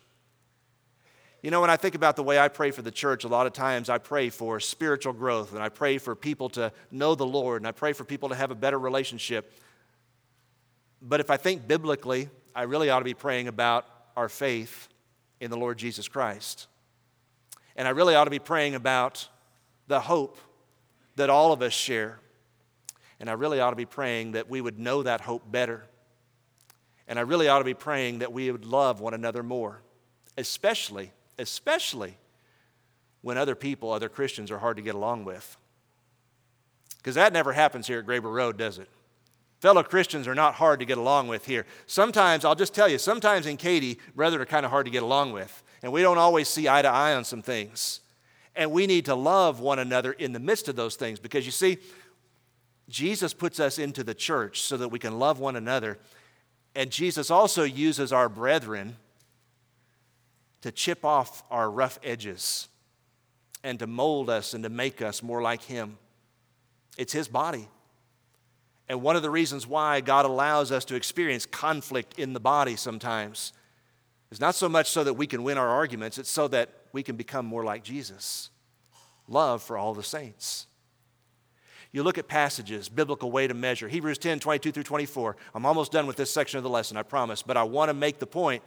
You 1.42 1.50
know, 1.50 1.60
when 1.60 1.68
I 1.68 1.76
think 1.76 1.94
about 1.94 2.16
the 2.16 2.22
way 2.22 2.38
I 2.38 2.48
pray 2.48 2.70
for 2.70 2.80
the 2.80 2.90
church, 2.90 3.24
a 3.24 3.28
lot 3.28 3.46
of 3.46 3.52
times 3.52 3.90
I 3.90 3.98
pray 3.98 4.30
for 4.30 4.58
spiritual 4.58 5.12
growth 5.12 5.52
and 5.52 5.62
I 5.62 5.68
pray 5.68 5.98
for 5.98 6.14
people 6.14 6.48
to 6.50 6.72
know 6.90 7.14
the 7.14 7.26
Lord 7.26 7.60
and 7.60 7.68
I 7.68 7.72
pray 7.72 7.92
for 7.92 8.04
people 8.04 8.30
to 8.30 8.34
have 8.34 8.50
a 8.50 8.54
better 8.54 8.78
relationship. 8.78 9.52
But 11.02 11.20
if 11.20 11.30
I 11.30 11.36
think 11.36 11.68
biblically, 11.68 12.30
I 12.54 12.62
really 12.62 12.88
ought 12.88 13.00
to 13.00 13.04
be 13.04 13.12
praying 13.12 13.46
about 13.46 13.86
our 14.16 14.30
faith 14.30 14.88
in 15.42 15.50
the 15.50 15.58
Lord 15.58 15.76
Jesus 15.76 16.08
Christ. 16.08 16.68
And 17.76 17.86
I 17.86 17.90
really 17.90 18.14
ought 18.14 18.24
to 18.24 18.30
be 18.30 18.38
praying 18.38 18.76
about 18.76 19.28
the 19.88 20.00
hope 20.00 20.38
that 21.16 21.28
all 21.28 21.52
of 21.52 21.60
us 21.60 21.74
share 21.74 22.18
and 23.20 23.30
I 23.30 23.34
really 23.34 23.60
ought 23.60 23.70
to 23.70 23.76
be 23.76 23.86
praying 23.86 24.32
that 24.32 24.48
we 24.48 24.60
would 24.60 24.78
know 24.78 25.02
that 25.02 25.20
hope 25.20 25.50
better. 25.50 25.84
And 27.08 27.18
I 27.18 27.22
really 27.22 27.48
ought 27.48 27.58
to 27.58 27.64
be 27.64 27.74
praying 27.74 28.18
that 28.18 28.32
we 28.32 28.50
would 28.50 28.64
love 28.64 29.00
one 29.00 29.14
another 29.14 29.42
more, 29.42 29.80
especially, 30.36 31.12
especially 31.38 32.18
when 33.22 33.38
other 33.38 33.54
people, 33.54 33.92
other 33.92 34.08
Christians, 34.08 34.50
are 34.50 34.58
hard 34.58 34.76
to 34.76 34.82
get 34.82 34.94
along 34.94 35.24
with. 35.24 35.56
Because 36.98 37.14
that 37.14 37.32
never 37.32 37.52
happens 37.52 37.86
here 37.86 38.00
at 38.00 38.06
Graber 38.06 38.32
Road, 38.32 38.56
does 38.56 38.78
it? 38.78 38.88
Fellow 39.60 39.82
Christians 39.82 40.28
are 40.28 40.34
not 40.34 40.54
hard 40.54 40.80
to 40.80 40.86
get 40.86 40.98
along 40.98 41.28
with 41.28 41.46
here. 41.46 41.64
Sometimes, 41.86 42.44
I'll 42.44 42.54
just 42.54 42.74
tell 42.74 42.88
you, 42.88 42.98
sometimes 42.98 43.46
in 43.46 43.56
Katy, 43.56 43.98
brethren 44.14 44.42
are 44.42 44.46
kind 44.46 44.66
of 44.66 44.70
hard 44.70 44.86
to 44.86 44.92
get 44.92 45.02
along 45.02 45.32
with. 45.32 45.62
And 45.82 45.92
we 45.92 46.02
don't 46.02 46.18
always 46.18 46.48
see 46.48 46.68
eye 46.68 46.82
to 46.82 46.88
eye 46.88 47.14
on 47.14 47.24
some 47.24 47.42
things. 47.42 48.00
And 48.54 48.70
we 48.70 48.86
need 48.86 49.06
to 49.06 49.14
love 49.14 49.60
one 49.60 49.78
another 49.78 50.12
in 50.12 50.32
the 50.32 50.40
midst 50.40 50.68
of 50.68 50.76
those 50.76 50.96
things. 50.96 51.18
Because 51.18 51.46
you 51.46 51.52
see, 51.52 51.78
Jesus 52.88 53.34
puts 53.34 53.58
us 53.58 53.78
into 53.78 54.04
the 54.04 54.14
church 54.14 54.62
so 54.62 54.76
that 54.76 54.88
we 54.88 54.98
can 54.98 55.18
love 55.18 55.40
one 55.40 55.56
another. 55.56 55.98
And 56.74 56.90
Jesus 56.90 57.30
also 57.30 57.64
uses 57.64 58.12
our 58.12 58.28
brethren 58.28 58.96
to 60.60 60.70
chip 60.70 61.04
off 61.04 61.42
our 61.50 61.70
rough 61.70 61.98
edges 62.02 62.68
and 63.64 63.78
to 63.78 63.86
mold 63.86 64.30
us 64.30 64.54
and 64.54 64.62
to 64.62 64.70
make 64.70 65.02
us 65.02 65.22
more 65.22 65.42
like 65.42 65.62
Him. 65.62 65.98
It's 66.96 67.12
His 67.12 67.28
body. 67.28 67.68
And 68.88 69.02
one 69.02 69.16
of 69.16 69.22
the 69.22 69.30
reasons 69.30 69.66
why 69.66 70.00
God 70.00 70.24
allows 70.24 70.70
us 70.70 70.84
to 70.86 70.94
experience 70.94 71.44
conflict 71.44 72.18
in 72.18 72.32
the 72.32 72.40
body 72.40 72.76
sometimes 72.76 73.52
is 74.30 74.40
not 74.40 74.54
so 74.54 74.68
much 74.68 74.90
so 74.90 75.02
that 75.02 75.14
we 75.14 75.26
can 75.26 75.42
win 75.42 75.58
our 75.58 75.68
arguments, 75.68 76.18
it's 76.18 76.30
so 76.30 76.46
that 76.48 76.70
we 76.92 77.02
can 77.02 77.16
become 77.16 77.46
more 77.46 77.64
like 77.64 77.82
Jesus. 77.82 78.50
Love 79.28 79.62
for 79.62 79.76
all 79.76 79.94
the 79.94 80.02
saints. 80.02 80.66
You 81.96 82.02
look 82.02 82.18
at 82.18 82.28
passages, 82.28 82.90
biblical 82.90 83.30
way 83.30 83.46
to 83.46 83.54
measure. 83.54 83.88
Hebrews 83.88 84.18
10, 84.18 84.38
22 84.38 84.70
through 84.70 84.82
24. 84.82 85.34
I'm 85.54 85.64
almost 85.64 85.92
done 85.92 86.06
with 86.06 86.16
this 86.16 86.30
section 86.30 86.58
of 86.58 86.62
the 86.62 86.68
lesson, 86.68 86.98
I 86.98 87.02
promise, 87.02 87.40
but 87.40 87.56
I 87.56 87.62
want 87.62 87.88
to 87.88 87.94
make 87.94 88.18
the 88.18 88.26
point. 88.26 88.62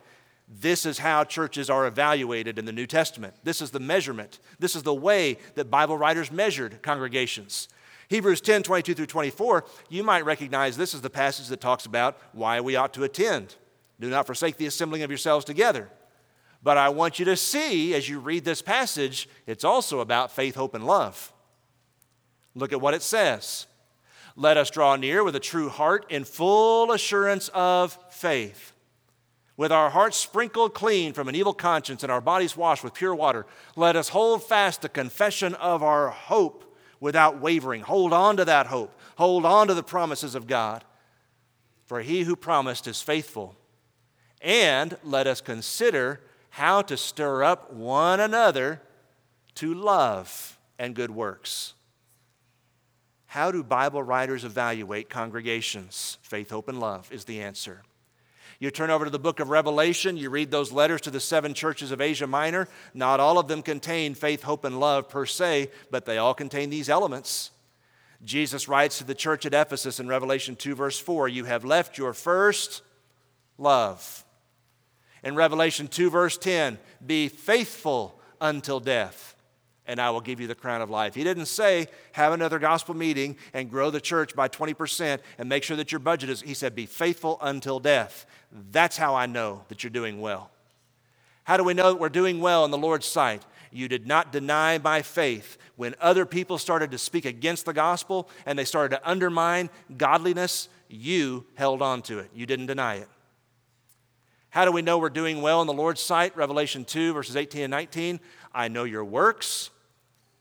This 0.47 0.83
is 0.83 0.97
how 0.97 1.23
churches 1.25 1.69
are 1.69 1.85
evaluated 1.85 2.57
in 2.57 2.65
the 2.65 2.71
New 2.71 2.87
Testament. 2.87 3.35
This 3.43 3.61
is 3.61 3.69
the 3.69 3.79
measurement. 3.79 4.39
This 4.57 4.75
is 4.75 4.81
the 4.81 4.95
way 4.95 5.37
that 5.53 5.69
Bible 5.69 5.95
writers 5.95 6.31
measured 6.31 6.81
congregations. 6.81 7.69
Hebrews 8.07 8.41
10 8.41 8.63
22 8.63 8.95
through 8.95 9.05
24, 9.05 9.63
you 9.89 10.03
might 10.03 10.25
recognize 10.25 10.75
this 10.75 10.95
is 10.95 11.01
the 11.01 11.09
passage 11.11 11.49
that 11.49 11.61
talks 11.61 11.85
about 11.85 12.17
why 12.31 12.59
we 12.61 12.75
ought 12.75 12.95
to 12.95 13.03
attend. 13.03 13.57
Do 13.99 14.09
not 14.09 14.25
forsake 14.25 14.57
the 14.57 14.65
assembling 14.65 15.03
of 15.03 15.11
yourselves 15.11 15.45
together. 15.45 15.87
But 16.63 16.79
I 16.79 16.89
want 16.89 17.19
you 17.19 17.25
to 17.25 17.37
see 17.37 17.93
as 17.93 18.09
you 18.09 18.17
read 18.17 18.43
this 18.43 18.63
passage, 18.63 19.29
it's 19.45 19.63
also 19.63 19.99
about 19.99 20.31
faith, 20.31 20.55
hope, 20.55 20.73
and 20.73 20.87
love. 20.87 21.31
Look 22.59 22.73
at 22.73 22.81
what 22.81 22.93
it 22.93 23.01
says. 23.01 23.65
Let 24.35 24.57
us 24.57 24.69
draw 24.69 24.95
near 24.95 25.23
with 25.23 25.35
a 25.35 25.39
true 25.39 25.69
heart 25.69 26.05
in 26.09 26.23
full 26.23 26.91
assurance 26.91 27.49
of 27.53 27.97
faith. 28.09 28.73
With 29.57 29.71
our 29.71 29.89
hearts 29.89 30.15
sprinkled 30.15 30.73
clean 30.73 31.11
from 31.11 31.27
an 31.27 31.35
evil 31.35 31.53
conscience 31.53 32.03
and 32.03 32.11
our 32.11 32.21
bodies 32.21 32.55
washed 32.55 32.83
with 32.83 32.93
pure 32.93 33.13
water, 33.13 33.45
let 33.75 33.97
us 33.97 34.09
hold 34.09 34.43
fast 34.43 34.81
the 34.81 34.87
confession 34.87 35.53
of 35.55 35.83
our 35.83 36.09
hope 36.09 36.77
without 37.01 37.41
wavering. 37.41 37.81
Hold 37.81 38.13
on 38.13 38.37
to 38.37 38.45
that 38.45 38.67
hope. 38.67 38.97
Hold 39.17 39.45
on 39.45 39.67
to 39.67 39.73
the 39.73 39.83
promises 39.83 40.35
of 40.35 40.47
God. 40.47 40.85
For 41.85 42.01
he 42.01 42.23
who 42.23 42.37
promised 42.37 42.87
is 42.87 43.01
faithful. 43.01 43.57
And 44.41 44.97
let 45.03 45.27
us 45.27 45.41
consider 45.41 46.21
how 46.51 46.81
to 46.83 46.95
stir 46.95 47.43
up 47.43 47.73
one 47.73 48.21
another 48.21 48.81
to 49.55 49.73
love 49.73 50.57
and 50.77 50.95
good 50.95 51.11
works. 51.11 51.73
How 53.29 53.51
do 53.51 53.63
Bible 53.63 54.01
writers 54.01 54.43
evaluate 54.43 55.07
congregations? 55.07 56.17
Faith, 56.23 56.49
hope, 56.49 56.67
and 56.67 56.79
love 56.79 57.11
is 57.11 57.25
the 57.25 57.43
answer. 57.43 57.83
You 58.57 58.71
turn 58.71 58.89
over 58.89 59.05
to 59.05 59.11
the 59.11 59.19
book 59.19 59.39
of 59.39 59.51
Revelation, 59.51 60.17
you 60.17 60.31
read 60.31 60.49
those 60.49 60.71
letters 60.71 61.01
to 61.01 61.11
the 61.11 61.19
seven 61.19 61.53
churches 61.53 61.91
of 61.91 62.01
Asia 62.01 62.25
Minor. 62.25 62.67
Not 62.95 63.19
all 63.19 63.37
of 63.37 63.47
them 63.47 63.61
contain 63.61 64.15
faith, 64.15 64.41
hope, 64.41 64.65
and 64.65 64.79
love 64.79 65.09
per 65.09 65.27
se, 65.27 65.69
but 65.91 66.05
they 66.05 66.17
all 66.17 66.33
contain 66.33 66.71
these 66.71 66.89
elements. 66.89 67.51
Jesus 68.25 68.67
writes 68.67 68.97
to 68.97 69.03
the 69.03 69.13
church 69.13 69.45
at 69.45 69.53
Ephesus 69.53 69.99
in 69.99 70.07
Revelation 70.07 70.55
2, 70.55 70.73
verse 70.73 70.97
4 70.97 71.27
You 71.27 71.45
have 71.45 71.63
left 71.63 71.99
your 71.99 72.13
first 72.13 72.81
love. 73.59 74.25
In 75.23 75.35
Revelation 75.35 75.87
2, 75.87 76.09
verse 76.09 76.35
10, 76.35 76.79
Be 77.05 77.27
faithful 77.27 78.19
until 78.41 78.79
death 78.79 79.35
and 79.89 79.99
I 79.99 80.11
will 80.11 80.21
give 80.21 80.39
you 80.39 80.45
the 80.45 80.53
crown 80.53 80.81
of 80.81 80.89
life. 80.91 81.15
He 81.15 81.23
didn't 81.23 81.47
say, 81.47 81.87
have 82.11 82.31
another 82.31 82.59
gospel 82.59 82.95
meeting 82.95 83.35
and 83.53 83.71
grow 83.71 83.89
the 83.89 83.99
church 83.99 84.35
by 84.35 84.47
20% 84.47 85.19
and 85.39 85.49
make 85.49 85.63
sure 85.63 85.75
that 85.77 85.91
your 85.91 85.97
budget 85.97 86.29
is, 86.29 86.41
he 86.41 86.53
said, 86.53 86.75
be 86.75 86.85
faithful 86.85 87.39
until 87.41 87.79
death. 87.79 88.27
That's 88.71 88.97
how 88.97 89.15
I 89.15 89.25
know 89.25 89.63
that 89.67 89.83
you're 89.83 89.89
doing 89.89 90.21
well. 90.21 90.51
How 91.43 91.57
do 91.57 91.63
we 91.63 91.73
know 91.73 91.91
that 91.91 91.99
we're 91.99 92.09
doing 92.09 92.39
well 92.39 92.63
in 92.65 92.71
the 92.71 92.77
Lord's 92.77 93.07
sight? 93.07 93.43
You 93.71 93.87
did 93.87 94.05
not 94.05 94.31
deny 94.31 94.77
my 94.77 95.01
faith. 95.01 95.57
When 95.75 95.95
other 95.99 96.25
people 96.25 96.59
started 96.59 96.91
to 96.91 96.99
speak 96.99 97.25
against 97.25 97.65
the 97.65 97.73
gospel 97.73 98.29
and 98.45 98.59
they 98.59 98.65
started 98.65 98.95
to 98.95 99.09
undermine 99.09 99.71
godliness, 99.97 100.69
you 100.87 101.47
held 101.55 101.81
on 101.81 102.03
to 102.03 102.19
it. 102.19 102.29
You 102.35 102.45
didn't 102.45 102.67
deny 102.67 102.97
it. 102.97 103.07
How 104.51 104.65
do 104.65 104.71
we 104.71 104.83
know 104.83 104.99
we're 104.99 105.09
doing 105.09 105.41
well 105.41 105.61
in 105.61 105.67
the 105.67 105.73
Lord's 105.73 106.01
sight? 106.01 106.37
Revelation 106.37 106.85
2, 106.85 107.13
verses 107.13 107.35
18 107.35 107.63
and 107.63 107.71
19. 107.71 108.19
I 108.53 108.67
know 108.67 108.83
your 108.83 109.05
works 109.05 109.71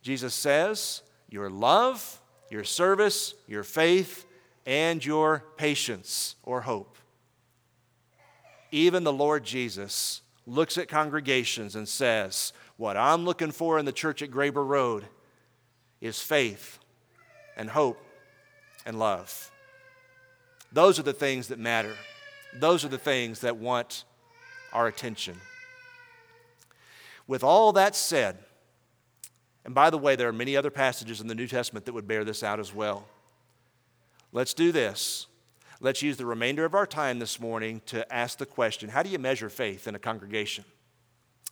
Jesus 0.09 0.33
says, 0.33 1.03
your 1.29 1.51
love, 1.51 2.19
your 2.49 2.65
service, 2.65 3.35
your 3.47 3.63
faith, 3.63 4.25
and 4.65 5.05
your 5.05 5.45
patience 5.59 6.35
or 6.45 6.63
hope. 6.63 6.97
Even 8.73 9.05
the 9.05 9.13
Lord 9.13 9.45
Jesus 9.45 10.23
looks 10.47 10.79
at 10.79 10.89
congregations 10.89 11.77
and 11.77 11.87
says, 11.87 12.55
What 12.79 12.97
I'm 12.97 13.27
looking 13.27 13.51
for 13.51 13.79
in 13.79 13.85
the 13.85 13.93
church 13.93 14.23
at 14.23 14.31
Graber 14.31 14.67
Road 14.67 15.05
is 16.01 16.19
faith 16.19 16.79
and 17.55 17.69
hope 17.69 18.03
and 18.87 18.99
love. 18.99 19.51
Those 20.73 20.99
are 20.99 21.03
the 21.03 21.13
things 21.13 21.49
that 21.49 21.59
matter. 21.59 21.95
Those 22.55 22.83
are 22.83 22.89
the 22.89 22.97
things 22.97 23.41
that 23.41 23.59
want 23.59 24.05
our 24.73 24.87
attention. 24.87 25.37
With 27.27 27.45
all 27.45 27.75
that 27.75 27.95
said, 27.95 28.39
and 29.69 29.75
by 29.75 29.91
the 29.91 29.99
way, 29.99 30.17
there 30.17 30.31
are 30.31 30.33
many 30.33 30.57
other 30.57 30.71
passages 30.71 31.21
in 31.21 31.27
the 31.27 31.35
New 31.35 31.47
Testament 31.47 31.85
that 31.85 31.93
would 31.93 32.09
bear 32.09 32.25
this 32.25 32.43
out 32.43 32.59
as 32.59 32.73
well. 32.73 33.07
Let's 34.33 34.55
do 34.55 34.73
this. 34.73 35.27
Let's 35.79 36.01
use 36.01 36.17
the 36.17 36.25
remainder 36.25 36.65
of 36.65 36.75
our 36.75 36.87
time 36.87 37.19
this 37.19 37.39
morning 37.39 37.83
to 37.85 38.11
ask 38.11 38.39
the 38.39 38.47
question 38.47 38.89
how 38.89 39.03
do 39.03 39.11
you 39.11 39.19
measure 39.19 39.51
faith 39.51 39.87
in 39.87 39.95
a 39.95 39.99
congregation? 39.99 40.65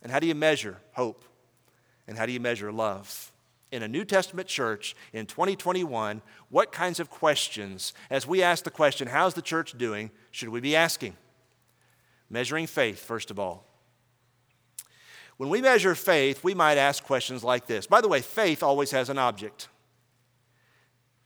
And 0.01 0.11
how 0.11 0.17
do 0.17 0.25
you 0.25 0.33
measure 0.33 0.77
hope? 0.93 1.25
And 2.07 2.17
how 2.17 2.25
do 2.25 2.31
you 2.31 2.39
measure 2.39 2.71
love? 2.71 3.31
In 3.71 3.83
a 3.83 3.87
New 3.87 4.03
Testament 4.03 4.47
church 4.47 4.95
in 5.13 5.27
2021, 5.27 6.23
what 6.49 6.71
kinds 6.71 6.99
of 6.99 7.11
questions, 7.11 7.93
as 8.09 8.25
we 8.25 8.41
ask 8.41 8.63
the 8.63 8.71
question, 8.71 9.09
how's 9.09 9.35
the 9.35 9.43
church 9.43 9.77
doing, 9.77 10.09
should 10.31 10.49
we 10.49 10.59
be 10.59 10.75
asking? 10.75 11.15
Measuring 12.31 12.65
faith, 12.65 12.97
first 12.97 13.29
of 13.29 13.37
all. 13.37 13.67
When 15.37 15.49
we 15.49 15.61
measure 15.61 15.93
faith, 15.93 16.43
we 16.43 16.53
might 16.53 16.77
ask 16.77 17.03
questions 17.03 17.43
like 17.43 17.67
this. 17.67 17.85
By 17.85 18.01
the 18.01 18.07
way, 18.07 18.21
faith 18.21 18.63
always 18.63 18.91
has 18.91 19.09
an 19.09 19.19
object. 19.19 19.69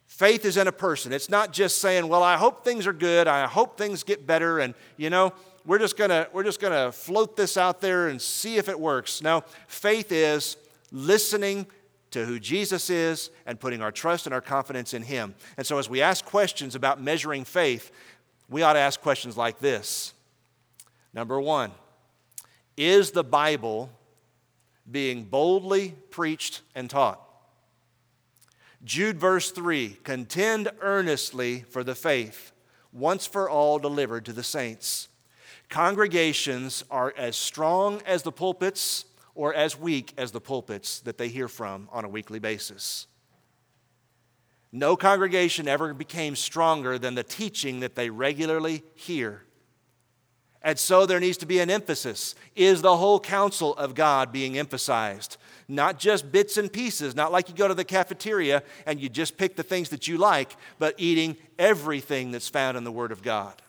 Faith 0.06 0.44
is 0.44 0.58
in 0.58 0.68
a 0.68 0.72
person. 0.72 1.14
It's 1.14 1.30
not 1.30 1.54
just 1.54 1.78
saying, 1.78 2.08
"Well, 2.08 2.22
I 2.22 2.36
hope 2.36 2.64
things 2.64 2.86
are 2.86 2.94
good. 2.94 3.28
I 3.28 3.48
hope 3.48 3.78
things 3.78 4.04
get 4.04 4.28
better 4.28 4.60
and, 4.60 4.76
you 4.98 5.10
know, 5.10 5.34
we're 5.66 5.80
just 5.80 5.96
going 5.96 6.10
to 6.10 6.30
we're 6.34 6.44
just 6.44 6.60
going 6.60 6.74
to 6.74 6.92
float 6.92 7.38
this 7.38 7.56
out 7.56 7.80
there 7.80 8.10
and 8.10 8.22
see 8.22 8.58
if 8.58 8.68
it 8.68 8.78
works." 8.78 9.22
No, 9.22 9.46
faith 9.68 10.12
is 10.12 10.58
listening 10.92 11.66
to 12.12 12.26
who 12.26 12.40
Jesus 12.40 12.90
is 12.90 13.30
and 13.46 13.58
putting 13.58 13.82
our 13.82 13.92
trust 13.92 14.26
and 14.26 14.34
our 14.34 14.42
confidence 14.42 14.94
in 14.94 15.04
him. 15.04 15.34
And 15.56 15.66
so 15.66 15.78
as 15.78 15.90
we 15.90 16.02
ask 16.02 16.26
questions 16.26 16.76
about 16.76 17.02
measuring 17.02 17.46
faith, 17.46 17.90
we 18.50 18.62
ought 18.64 18.74
to 18.74 18.80
ask 18.80 19.00
questions 19.02 19.38
like 19.38 19.60
this. 19.60 20.14
Number 21.14 21.40
1, 21.40 21.72
is 22.76 23.12
the 23.12 23.24
Bible 23.24 23.90
being 24.90 25.24
boldly 25.26 25.96
preached 26.10 26.62
and 26.76 26.90
taught. 26.90 27.22
Jude, 28.84 29.20
verse 29.20 29.52
3 29.52 29.98
contend 30.04 30.70
earnestly 30.82 31.62
for 31.70 31.84
the 31.84 31.96
faith, 31.96 32.52
once 32.92 33.28
for 33.28 33.50
all 33.50 33.80
delivered 33.80 34.26
to 34.26 34.34
the 34.34 34.44
saints. 34.44 35.08
Congregations 35.70 36.84
are 36.92 37.14
as 37.16 37.36
strong 37.36 38.02
as 38.06 38.24
the 38.24 38.32
pulpits 38.32 39.06
or 39.36 39.54
as 39.54 39.80
weak 39.80 40.14
as 40.18 40.32
the 40.32 40.42
pulpits 40.42 41.00
that 41.02 41.18
they 41.18 41.30
hear 41.30 41.48
from 41.48 41.88
on 41.92 42.04
a 42.04 42.10
weekly 42.10 42.40
basis. 42.40 43.08
No 44.72 44.96
congregation 44.96 45.68
ever 45.68 45.94
became 45.94 46.36
stronger 46.36 46.98
than 46.98 47.16
the 47.16 47.24
teaching 47.24 47.82
that 47.82 47.96
they 47.96 48.10
regularly 48.10 48.84
hear. 48.96 49.44
And 50.64 50.78
so 50.78 51.06
there 51.06 51.20
needs 51.20 51.38
to 51.38 51.46
be 51.46 51.60
an 51.60 51.72
emphasis. 51.72 52.36
Is 52.56 52.82
the 52.82 52.98
whole 52.98 53.20
counsel 53.20 53.76
of 53.76 53.96
God 53.96 54.32
being 54.32 54.58
emphasized? 54.58 55.38
Not 55.68 55.98
just 55.98 56.32
bits 56.32 56.58
and 56.58 56.72
pieces, 56.72 57.16
not 57.16 57.32
like 57.32 57.50
you 57.50 57.56
go 57.56 57.68
to 57.68 57.74
the 57.74 57.84
cafeteria 57.84 58.62
and 58.86 59.00
you 59.00 59.10
just 59.10 59.38
pick 59.38 59.56
the 59.56 59.64
things 59.64 59.90
that 59.90 60.08
you 60.08 60.18
like, 60.18 60.56
but 60.78 60.94
eating 60.98 61.36
everything 61.58 62.32
that's 62.32 62.50
found 62.50 62.78
in 62.78 62.84
the 62.84 62.92
Word 62.92 63.12
of 63.12 63.24
God. 63.24 63.60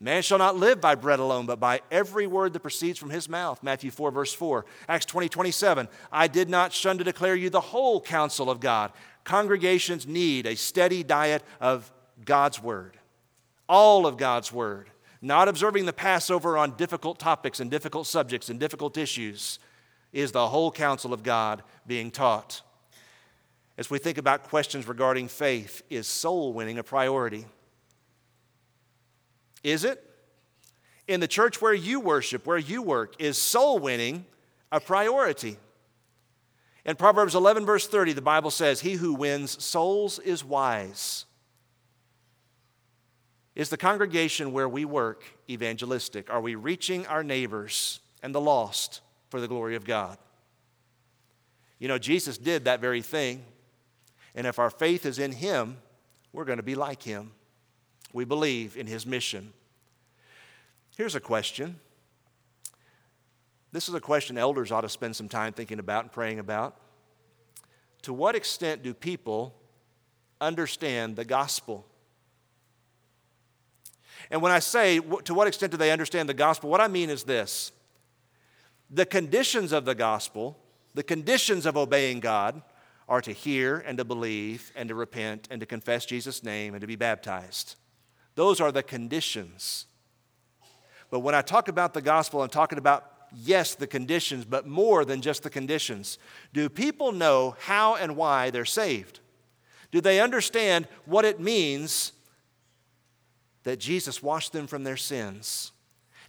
Man 0.00 0.22
shall 0.22 0.38
not 0.38 0.56
live 0.56 0.80
by 0.80 0.94
bread 0.94 1.20
alone, 1.20 1.46
but 1.46 1.58
by 1.58 1.80
every 1.90 2.26
word 2.26 2.52
that 2.52 2.60
proceeds 2.60 2.98
from 2.98 3.08
his 3.08 3.30
mouth. 3.30 3.62
Matthew 3.62 3.90
4, 3.90 4.10
verse 4.10 4.32
4. 4.34 4.66
Acts 4.90 5.06
20, 5.06 5.30
27. 5.30 5.88
I 6.12 6.28
did 6.28 6.50
not 6.50 6.74
shun 6.74 6.98
to 6.98 7.04
declare 7.04 7.34
you 7.34 7.48
the 7.48 7.62
whole 7.62 8.02
counsel 8.02 8.50
of 8.50 8.60
God. 8.60 8.92
Congregations 9.24 10.06
need 10.06 10.44
a 10.44 10.54
steady 10.54 11.02
diet 11.02 11.42
of 11.62 11.90
God's 12.22 12.62
word, 12.62 12.98
all 13.68 14.06
of 14.06 14.18
God's 14.18 14.52
word 14.52 14.90
not 15.20 15.48
observing 15.48 15.86
the 15.86 15.92
Passover 15.92 16.58
on 16.58 16.76
difficult 16.76 17.18
topics 17.18 17.60
and 17.60 17.70
difficult 17.70 18.06
subjects 18.06 18.48
and 18.48 18.60
difficult 18.60 18.96
issues, 18.96 19.58
is 20.12 20.32
the 20.32 20.48
whole 20.48 20.70
counsel 20.70 21.12
of 21.12 21.22
God 21.22 21.62
being 21.86 22.10
taught. 22.10 22.62
As 23.78 23.90
we 23.90 23.98
think 23.98 24.16
about 24.18 24.44
questions 24.44 24.88
regarding 24.88 25.28
faith, 25.28 25.82
is 25.90 26.06
soul 26.06 26.52
winning 26.52 26.78
a 26.78 26.82
priority? 26.82 27.44
Is 29.62 29.84
it? 29.84 30.02
In 31.06 31.20
the 31.20 31.28
church 31.28 31.60
where 31.60 31.74
you 31.74 32.00
worship, 32.00 32.46
where 32.46 32.58
you 32.58 32.82
work, 32.82 33.14
is 33.18 33.36
soul 33.36 33.78
winning 33.78 34.24
a 34.72 34.80
priority? 34.80 35.58
In 36.86 36.96
Proverbs 36.96 37.34
11, 37.34 37.66
verse 37.66 37.86
30, 37.86 38.14
the 38.14 38.22
Bible 38.22 38.50
says, 38.50 38.80
He 38.80 38.94
who 38.94 39.12
wins 39.12 39.62
souls 39.62 40.18
is 40.20 40.44
wise. 40.44 41.25
Is 43.56 43.70
the 43.70 43.78
congregation 43.78 44.52
where 44.52 44.68
we 44.68 44.84
work 44.84 45.24
evangelistic? 45.48 46.30
Are 46.30 46.42
we 46.42 46.54
reaching 46.54 47.06
our 47.06 47.24
neighbors 47.24 48.00
and 48.22 48.34
the 48.34 48.40
lost 48.40 49.00
for 49.30 49.40
the 49.40 49.48
glory 49.48 49.76
of 49.76 49.84
God? 49.84 50.18
You 51.78 51.88
know, 51.88 51.98
Jesus 51.98 52.36
did 52.36 52.66
that 52.66 52.80
very 52.80 53.00
thing. 53.00 53.42
And 54.34 54.46
if 54.46 54.58
our 54.58 54.68
faith 54.68 55.06
is 55.06 55.18
in 55.18 55.32
Him, 55.32 55.78
we're 56.34 56.44
going 56.44 56.58
to 56.58 56.62
be 56.62 56.74
like 56.74 57.02
Him. 57.02 57.32
We 58.12 58.26
believe 58.26 58.76
in 58.76 58.86
His 58.86 59.06
mission. 59.06 59.54
Here's 60.98 61.14
a 61.14 61.20
question. 61.20 61.80
This 63.72 63.88
is 63.88 63.94
a 63.94 64.00
question 64.00 64.36
elders 64.36 64.70
ought 64.70 64.82
to 64.82 64.88
spend 64.90 65.16
some 65.16 65.30
time 65.30 65.54
thinking 65.54 65.78
about 65.78 66.04
and 66.04 66.12
praying 66.12 66.40
about. 66.40 66.76
To 68.02 68.12
what 68.12 68.36
extent 68.36 68.82
do 68.82 68.92
people 68.92 69.54
understand 70.42 71.16
the 71.16 71.24
gospel? 71.24 71.86
And 74.30 74.42
when 74.42 74.52
I 74.52 74.58
say 74.58 74.98
to 75.24 75.34
what 75.34 75.46
extent 75.46 75.72
do 75.72 75.78
they 75.78 75.92
understand 75.92 76.28
the 76.28 76.34
gospel, 76.34 76.70
what 76.70 76.80
I 76.80 76.88
mean 76.88 77.10
is 77.10 77.24
this 77.24 77.72
the 78.90 79.06
conditions 79.06 79.72
of 79.72 79.84
the 79.84 79.94
gospel, 79.94 80.56
the 80.94 81.02
conditions 81.02 81.66
of 81.66 81.76
obeying 81.76 82.20
God, 82.20 82.62
are 83.08 83.20
to 83.20 83.32
hear 83.32 83.78
and 83.78 83.98
to 83.98 84.04
believe 84.04 84.72
and 84.74 84.88
to 84.88 84.94
repent 84.94 85.48
and 85.50 85.60
to 85.60 85.66
confess 85.66 86.06
Jesus' 86.06 86.42
name 86.42 86.74
and 86.74 86.80
to 86.80 86.86
be 86.86 86.96
baptized. 86.96 87.76
Those 88.34 88.60
are 88.60 88.72
the 88.72 88.82
conditions. 88.82 89.86
But 91.10 91.20
when 91.20 91.34
I 91.34 91.42
talk 91.42 91.68
about 91.68 91.94
the 91.94 92.02
gospel, 92.02 92.42
I'm 92.42 92.48
talking 92.48 92.78
about, 92.78 93.12
yes, 93.32 93.74
the 93.74 93.86
conditions, 93.86 94.44
but 94.44 94.66
more 94.66 95.04
than 95.04 95.22
just 95.22 95.42
the 95.42 95.50
conditions. 95.50 96.18
Do 96.52 96.68
people 96.68 97.12
know 97.12 97.56
how 97.60 97.94
and 97.94 98.16
why 98.16 98.50
they're 98.50 98.64
saved? 98.64 99.20
Do 99.92 100.00
they 100.00 100.20
understand 100.20 100.88
what 101.04 101.24
it 101.24 101.40
means 101.40 102.12
that 103.66 103.80
Jesus 103.80 104.22
washed 104.22 104.52
them 104.52 104.68
from 104.68 104.84
their 104.84 104.96
sins? 104.96 105.72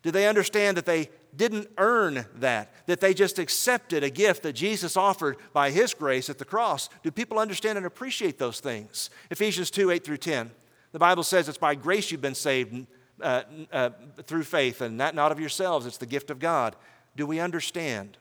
Do 0.01 0.09
they 0.09 0.27
understand 0.27 0.75
that 0.75 0.87
they 0.87 1.11
didn't 1.35 1.69
earn 1.77 2.25
that, 2.37 2.73
that 2.87 2.99
they 2.99 3.13
just 3.13 3.37
accepted 3.37 4.03
a 4.03 4.09
gift 4.09 4.41
that 4.41 4.53
Jesus 4.53 4.97
offered 4.97 5.37
by 5.53 5.69
His 5.69 5.93
grace 5.93 6.31
at 6.31 6.39
the 6.39 6.45
cross? 6.45 6.89
Do 7.03 7.11
people 7.11 7.37
understand 7.37 7.77
and 7.77 7.85
appreciate 7.85 8.39
those 8.39 8.59
things? 8.59 9.11
Ephesians 9.29 9.69
2 9.69 9.91
8 9.91 10.03
through 10.03 10.17
10. 10.17 10.49
The 10.93 10.99
Bible 10.99 11.21
says 11.21 11.47
it's 11.47 11.59
by 11.59 11.75
grace 11.75 12.09
you've 12.09 12.21
been 12.21 12.33
saved 12.33 12.87
uh, 13.21 13.43
uh, 13.71 13.91
through 14.23 14.43
faith, 14.43 14.81
and 14.81 14.99
that 14.99 15.13
not 15.13 15.31
of 15.31 15.39
yourselves, 15.39 15.85
it's 15.85 15.97
the 15.97 16.07
gift 16.07 16.31
of 16.31 16.39
God. 16.39 16.75
Do 17.15 17.27
we 17.27 17.39
understand 17.39 18.17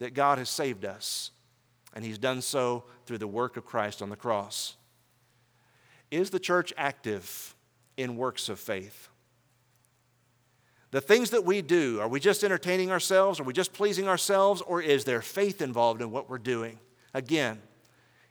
that 0.00 0.14
God 0.14 0.38
has 0.38 0.50
saved 0.50 0.84
us? 0.84 1.30
And 1.94 2.04
He's 2.04 2.18
done 2.18 2.42
so 2.42 2.82
through 3.06 3.18
the 3.18 3.28
work 3.28 3.56
of 3.56 3.64
Christ 3.64 4.02
on 4.02 4.10
the 4.10 4.16
cross. 4.16 4.74
Is 6.10 6.30
the 6.30 6.40
church 6.40 6.72
active 6.76 7.54
in 8.00 8.16
works 8.16 8.48
of 8.48 8.58
faith? 8.58 9.08
The 10.90 11.00
things 11.00 11.30
that 11.30 11.44
we 11.44 11.62
do, 11.62 12.00
are 12.00 12.08
we 12.08 12.18
just 12.18 12.42
entertaining 12.42 12.90
ourselves? 12.90 13.38
Are 13.38 13.44
we 13.44 13.52
just 13.52 13.72
pleasing 13.72 14.08
ourselves? 14.08 14.60
Or 14.60 14.82
is 14.82 15.04
there 15.04 15.22
faith 15.22 15.62
involved 15.62 16.02
in 16.02 16.10
what 16.10 16.28
we're 16.28 16.38
doing? 16.38 16.80
Again, 17.14 17.60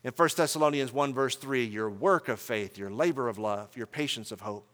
in 0.03 0.11
1 0.11 0.29
Thessalonians 0.35 0.91
1, 0.91 1.13
verse 1.13 1.35
3, 1.35 1.63
your 1.65 1.89
work 1.89 2.27
of 2.27 2.39
faith, 2.39 2.77
your 2.77 2.89
labor 2.89 3.29
of 3.29 3.37
love, 3.37 3.75
your 3.77 3.87
patience 3.87 4.31
of 4.31 4.41
hope. 4.41 4.67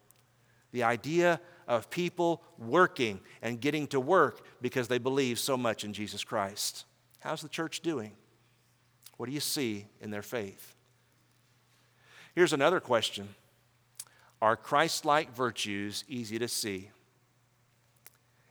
The 0.71 0.83
idea 0.83 1.39
of 1.67 1.89
people 1.89 2.41
working 2.57 3.19
and 3.41 3.61
getting 3.61 3.87
to 3.87 3.99
work 3.99 4.41
because 4.61 4.87
they 4.87 4.97
believe 4.97 5.39
so 5.39 5.55
much 5.55 5.83
in 5.83 5.93
Jesus 5.93 6.23
Christ. 6.23 6.85
How's 7.19 7.41
the 7.41 7.49
church 7.49 7.81
doing? 7.81 8.13
What 9.17 9.27
do 9.27 9.31
you 9.31 9.39
see 9.39 9.87
in 10.01 10.11
their 10.11 10.21
faith? 10.21 10.75
Here's 12.33 12.53
another 12.53 12.79
question 12.79 13.29
Are 14.41 14.55
Christ 14.55 15.05
like 15.05 15.33
virtues 15.33 16.03
easy 16.07 16.37
to 16.39 16.47
see? 16.47 16.91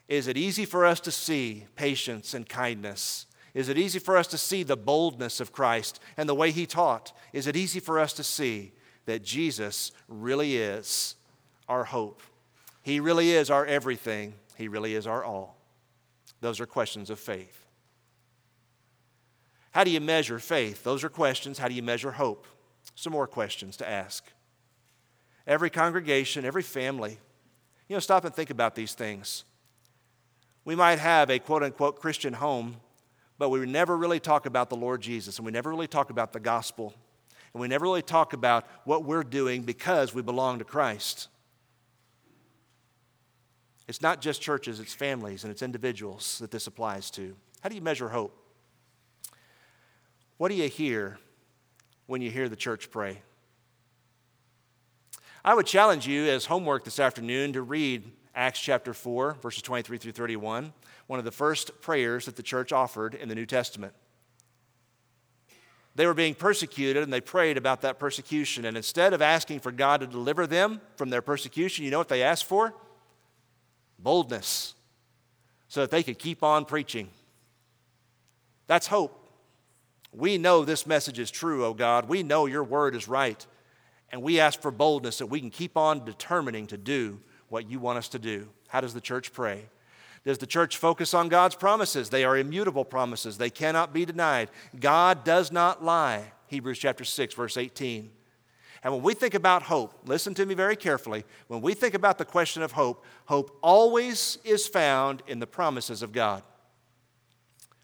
Is 0.08 0.28
it 0.28 0.36
easy 0.36 0.64
for 0.64 0.84
us 0.84 1.00
to 1.00 1.10
see 1.10 1.66
patience 1.76 2.34
and 2.34 2.48
kindness? 2.48 3.26
Is 3.54 3.68
it 3.68 3.78
easy 3.78 3.98
for 3.98 4.16
us 4.16 4.26
to 4.28 4.38
see 4.38 4.62
the 4.62 4.76
boldness 4.76 5.40
of 5.40 5.52
Christ 5.52 6.00
and 6.16 6.28
the 6.28 6.34
way 6.34 6.50
he 6.50 6.66
taught? 6.66 7.12
Is 7.32 7.46
it 7.46 7.56
easy 7.56 7.80
for 7.80 7.98
us 7.98 8.12
to 8.14 8.24
see 8.24 8.72
that 9.06 9.22
Jesus 9.22 9.92
really 10.08 10.56
is 10.56 11.14
our 11.68 11.84
hope? 11.84 12.22
He 12.82 13.00
really 13.00 13.30
is 13.30 13.50
our 13.50 13.64
everything. 13.64 14.34
He 14.56 14.68
really 14.68 14.94
is 14.94 15.06
our 15.06 15.24
all. 15.24 15.56
Those 16.40 16.60
are 16.60 16.66
questions 16.66 17.08
of 17.10 17.18
faith. 17.18 17.64
How 19.70 19.84
do 19.84 19.90
you 19.90 20.00
measure 20.00 20.38
faith? 20.38 20.84
Those 20.84 21.02
are 21.02 21.08
questions. 21.08 21.58
How 21.58 21.68
do 21.68 21.74
you 21.74 21.82
measure 21.82 22.12
hope? 22.12 22.46
Some 22.94 23.12
more 23.12 23.26
questions 23.26 23.76
to 23.78 23.88
ask. 23.88 24.24
Every 25.46 25.70
congregation, 25.70 26.44
every 26.44 26.62
family, 26.62 27.18
you 27.88 27.96
know, 27.96 28.00
stop 28.00 28.24
and 28.24 28.34
think 28.34 28.50
about 28.50 28.74
these 28.74 28.94
things. 28.94 29.44
We 30.64 30.74
might 30.74 30.98
have 30.98 31.30
a 31.30 31.38
quote 31.38 31.62
unquote 31.62 32.00
Christian 32.00 32.32
home, 32.32 32.76
but 33.38 33.50
we 33.50 33.64
never 33.66 33.96
really 33.96 34.20
talk 34.20 34.46
about 34.46 34.70
the 34.70 34.76
Lord 34.76 35.02
Jesus, 35.02 35.38
and 35.38 35.44
we 35.44 35.52
never 35.52 35.70
really 35.70 35.86
talk 35.86 36.10
about 36.10 36.32
the 36.32 36.40
gospel, 36.40 36.94
and 37.52 37.60
we 37.60 37.68
never 37.68 37.84
really 37.84 38.02
talk 38.02 38.32
about 38.32 38.66
what 38.84 39.04
we're 39.04 39.22
doing 39.22 39.62
because 39.62 40.14
we 40.14 40.22
belong 40.22 40.58
to 40.58 40.64
Christ. 40.64 41.28
It's 43.86 44.00
not 44.00 44.20
just 44.22 44.40
churches, 44.40 44.80
it's 44.80 44.94
families 44.94 45.44
and 45.44 45.50
it's 45.50 45.62
individuals 45.62 46.38
that 46.38 46.50
this 46.50 46.66
applies 46.66 47.10
to. 47.12 47.36
How 47.60 47.68
do 47.68 47.74
you 47.74 47.82
measure 47.82 48.08
hope? 48.08 48.34
What 50.38 50.48
do 50.48 50.54
you 50.54 50.68
hear 50.68 51.18
when 52.06 52.22
you 52.22 52.30
hear 52.30 52.48
the 52.48 52.56
church 52.56 52.90
pray? 52.90 53.20
I 55.46 55.52
would 55.52 55.66
challenge 55.66 56.06
you 56.06 56.24
as 56.24 56.46
homework 56.46 56.84
this 56.84 56.98
afternoon 56.98 57.52
to 57.52 57.60
read 57.60 58.10
Acts 58.34 58.58
chapter 58.60 58.94
4, 58.94 59.34
verses 59.42 59.60
23 59.60 59.98
through 59.98 60.12
31, 60.12 60.72
one 61.06 61.18
of 61.18 61.26
the 61.26 61.30
first 61.30 61.82
prayers 61.82 62.24
that 62.24 62.36
the 62.36 62.42
church 62.42 62.72
offered 62.72 63.14
in 63.14 63.28
the 63.28 63.34
New 63.34 63.44
Testament. 63.44 63.92
They 65.96 66.06
were 66.06 66.14
being 66.14 66.34
persecuted 66.34 67.02
and 67.02 67.12
they 67.12 67.20
prayed 67.20 67.58
about 67.58 67.82
that 67.82 67.98
persecution. 67.98 68.64
And 68.64 68.74
instead 68.74 69.12
of 69.12 69.20
asking 69.20 69.60
for 69.60 69.70
God 69.70 70.00
to 70.00 70.06
deliver 70.06 70.46
them 70.46 70.80
from 70.96 71.10
their 71.10 71.20
persecution, 71.20 71.84
you 71.84 71.90
know 71.90 71.98
what 71.98 72.08
they 72.08 72.22
asked 72.22 72.46
for? 72.46 72.72
Boldness, 73.98 74.74
so 75.68 75.82
that 75.82 75.90
they 75.90 76.02
could 76.02 76.18
keep 76.18 76.42
on 76.42 76.64
preaching. 76.64 77.10
That's 78.66 78.86
hope. 78.86 79.28
We 80.10 80.38
know 80.38 80.64
this 80.64 80.86
message 80.86 81.18
is 81.18 81.30
true, 81.30 81.66
oh 81.66 81.74
God. 81.74 82.08
We 82.08 82.22
know 82.22 82.46
your 82.46 82.64
word 82.64 82.96
is 82.96 83.08
right. 83.08 83.46
And 84.14 84.22
we 84.22 84.38
ask 84.38 84.62
for 84.62 84.70
boldness 84.70 85.18
that 85.18 85.26
we 85.26 85.40
can 85.40 85.50
keep 85.50 85.76
on 85.76 86.04
determining 86.04 86.68
to 86.68 86.78
do 86.78 87.18
what 87.48 87.68
you 87.68 87.80
want 87.80 87.98
us 87.98 88.08
to 88.10 88.18
do. 88.20 88.48
How 88.68 88.80
does 88.80 88.94
the 88.94 89.00
church 89.00 89.32
pray? 89.32 89.64
Does 90.24 90.38
the 90.38 90.46
church 90.46 90.76
focus 90.76 91.14
on 91.14 91.28
God's 91.28 91.56
promises? 91.56 92.10
They 92.10 92.22
are 92.22 92.36
immutable 92.38 92.84
promises, 92.84 93.38
they 93.38 93.50
cannot 93.50 93.92
be 93.92 94.04
denied. 94.04 94.50
God 94.78 95.24
does 95.24 95.50
not 95.50 95.84
lie. 95.84 96.30
Hebrews 96.46 96.78
chapter 96.78 97.02
6, 97.02 97.34
verse 97.34 97.56
18. 97.56 98.08
And 98.84 98.92
when 98.92 99.02
we 99.02 99.14
think 99.14 99.34
about 99.34 99.64
hope, 99.64 99.92
listen 100.06 100.32
to 100.34 100.46
me 100.46 100.54
very 100.54 100.76
carefully. 100.76 101.24
When 101.48 101.60
we 101.60 101.74
think 101.74 101.94
about 101.94 102.16
the 102.16 102.24
question 102.24 102.62
of 102.62 102.70
hope, 102.70 103.04
hope 103.26 103.58
always 103.64 104.38
is 104.44 104.68
found 104.68 105.24
in 105.26 105.40
the 105.40 105.48
promises 105.48 106.02
of 106.02 106.12
God. 106.12 106.44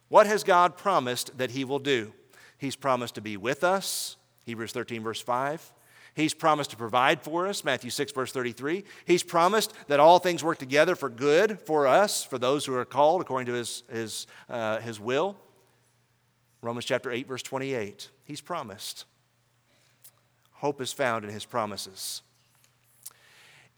What 0.07 0.29
has 0.29 0.45
God 0.45 0.77
promised 0.77 1.39
that 1.39 1.51
He 1.51 1.65
will 1.65 1.81
do? 1.81 2.13
He's 2.57 2.77
promised 2.77 3.17
to 3.17 3.21
be 3.21 3.37
with 3.37 3.65
us, 3.65 4.17
Hebrews 4.45 4.71
13, 4.71 5.03
verse 5.03 5.21
5. 5.21 5.73
He's 6.21 6.35
promised 6.35 6.71
to 6.71 6.77
provide 6.77 7.23
for 7.23 7.47
us, 7.47 7.65
Matthew 7.65 7.91
6, 7.91 8.13
verse 8.13 8.31
33. 8.31 8.85
He's 9.07 9.23
promised 9.23 9.73
that 9.89 10.01
all 10.01 10.19
things 10.19 10.45
work 10.45 10.59
together 10.59 10.95
for 10.95 11.09
good 11.09 11.59
for 11.61 11.87
us, 11.87 12.23
for 12.25 12.39
those 12.39 12.67
who 12.67 12.75
are 12.75 12.85
called 12.85 13.23
according 13.23 13.47
to 13.47 13.55
his, 13.55 13.83
his, 13.91 14.27
uh, 14.49 14.79
his 14.81 15.01
will. 15.01 15.37
Romans 16.63 16.85
chapter 16.85 17.11
8, 17.11 17.27
verse 17.27 17.43
28. 17.43 18.11
He's 18.25 18.43
promised. 18.43 19.07
Hope 20.53 20.83
is 20.83 20.93
found 20.93 21.25
in 21.25 21.31
his 21.31 21.47
promises. 21.47 22.21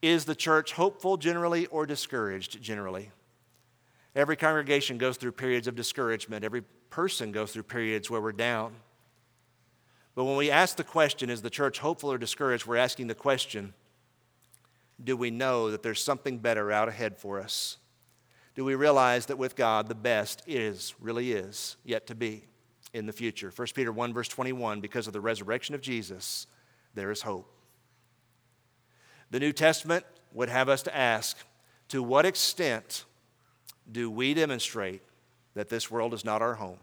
Is 0.02 0.24
the 0.24 0.34
church 0.34 0.72
hopeful 0.72 1.16
generally 1.16 1.66
or 1.66 1.86
discouraged 1.86 2.60
generally? 2.60 3.12
Every 4.16 4.34
congregation 4.34 4.98
goes 4.98 5.16
through 5.16 5.32
periods 5.32 5.68
of 5.68 5.76
discouragement. 5.76 6.44
Every 6.44 6.62
person 6.90 7.30
goes 7.30 7.52
through 7.52 7.62
periods 7.62 8.10
where 8.10 8.20
we're 8.20 8.32
down. 8.32 8.74
But 10.14 10.24
when 10.24 10.36
we 10.36 10.50
ask 10.50 10.76
the 10.76 10.84
question, 10.84 11.30
is 11.30 11.42
the 11.42 11.50
church 11.50 11.78
hopeful 11.78 12.12
or 12.12 12.18
discouraged? 12.18 12.66
We're 12.66 12.76
asking 12.76 13.06
the 13.06 13.14
question, 13.14 13.72
do 15.02 15.16
we 15.16 15.30
know 15.30 15.70
that 15.70 15.82
there's 15.82 16.02
something 16.02 16.38
better 16.38 16.70
out 16.70 16.88
ahead 16.88 17.16
for 17.16 17.40
us? 17.40 17.78
Do 18.54 18.64
we 18.64 18.74
realize 18.74 19.26
that 19.26 19.38
with 19.38 19.56
God, 19.56 19.88
the 19.88 19.94
best 19.94 20.42
is, 20.46 20.94
really 21.00 21.32
is, 21.32 21.76
yet 21.84 22.06
to 22.08 22.14
be 22.14 22.44
in 22.92 23.06
the 23.06 23.12
future? 23.12 23.50
1 23.54 23.68
Peter 23.74 23.90
1, 23.90 24.12
verse 24.12 24.28
21 24.28 24.80
because 24.80 25.06
of 25.06 25.14
the 25.14 25.20
resurrection 25.20 25.74
of 25.74 25.80
Jesus, 25.80 26.46
there 26.94 27.10
is 27.10 27.22
hope. 27.22 27.50
The 29.30 29.40
New 29.40 29.52
Testament 29.52 30.04
would 30.34 30.50
have 30.50 30.68
us 30.68 30.82
to 30.82 30.94
ask 30.94 31.38
to 31.88 32.02
what 32.02 32.26
extent 32.26 33.06
do 33.90 34.10
we 34.10 34.34
demonstrate 34.34 35.02
that 35.54 35.70
this 35.70 35.90
world 35.90 36.12
is 36.12 36.24
not 36.24 36.42
our 36.42 36.54
home? 36.54 36.78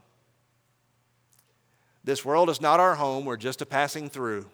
This 2.03 2.23
world 2.23 2.49
is 2.49 2.61
not 2.61 2.79
our 2.79 2.95
home, 2.95 3.25
we're 3.25 3.37
just 3.37 3.61
a 3.61 3.65
passing 3.65 4.09
through. 4.09 4.49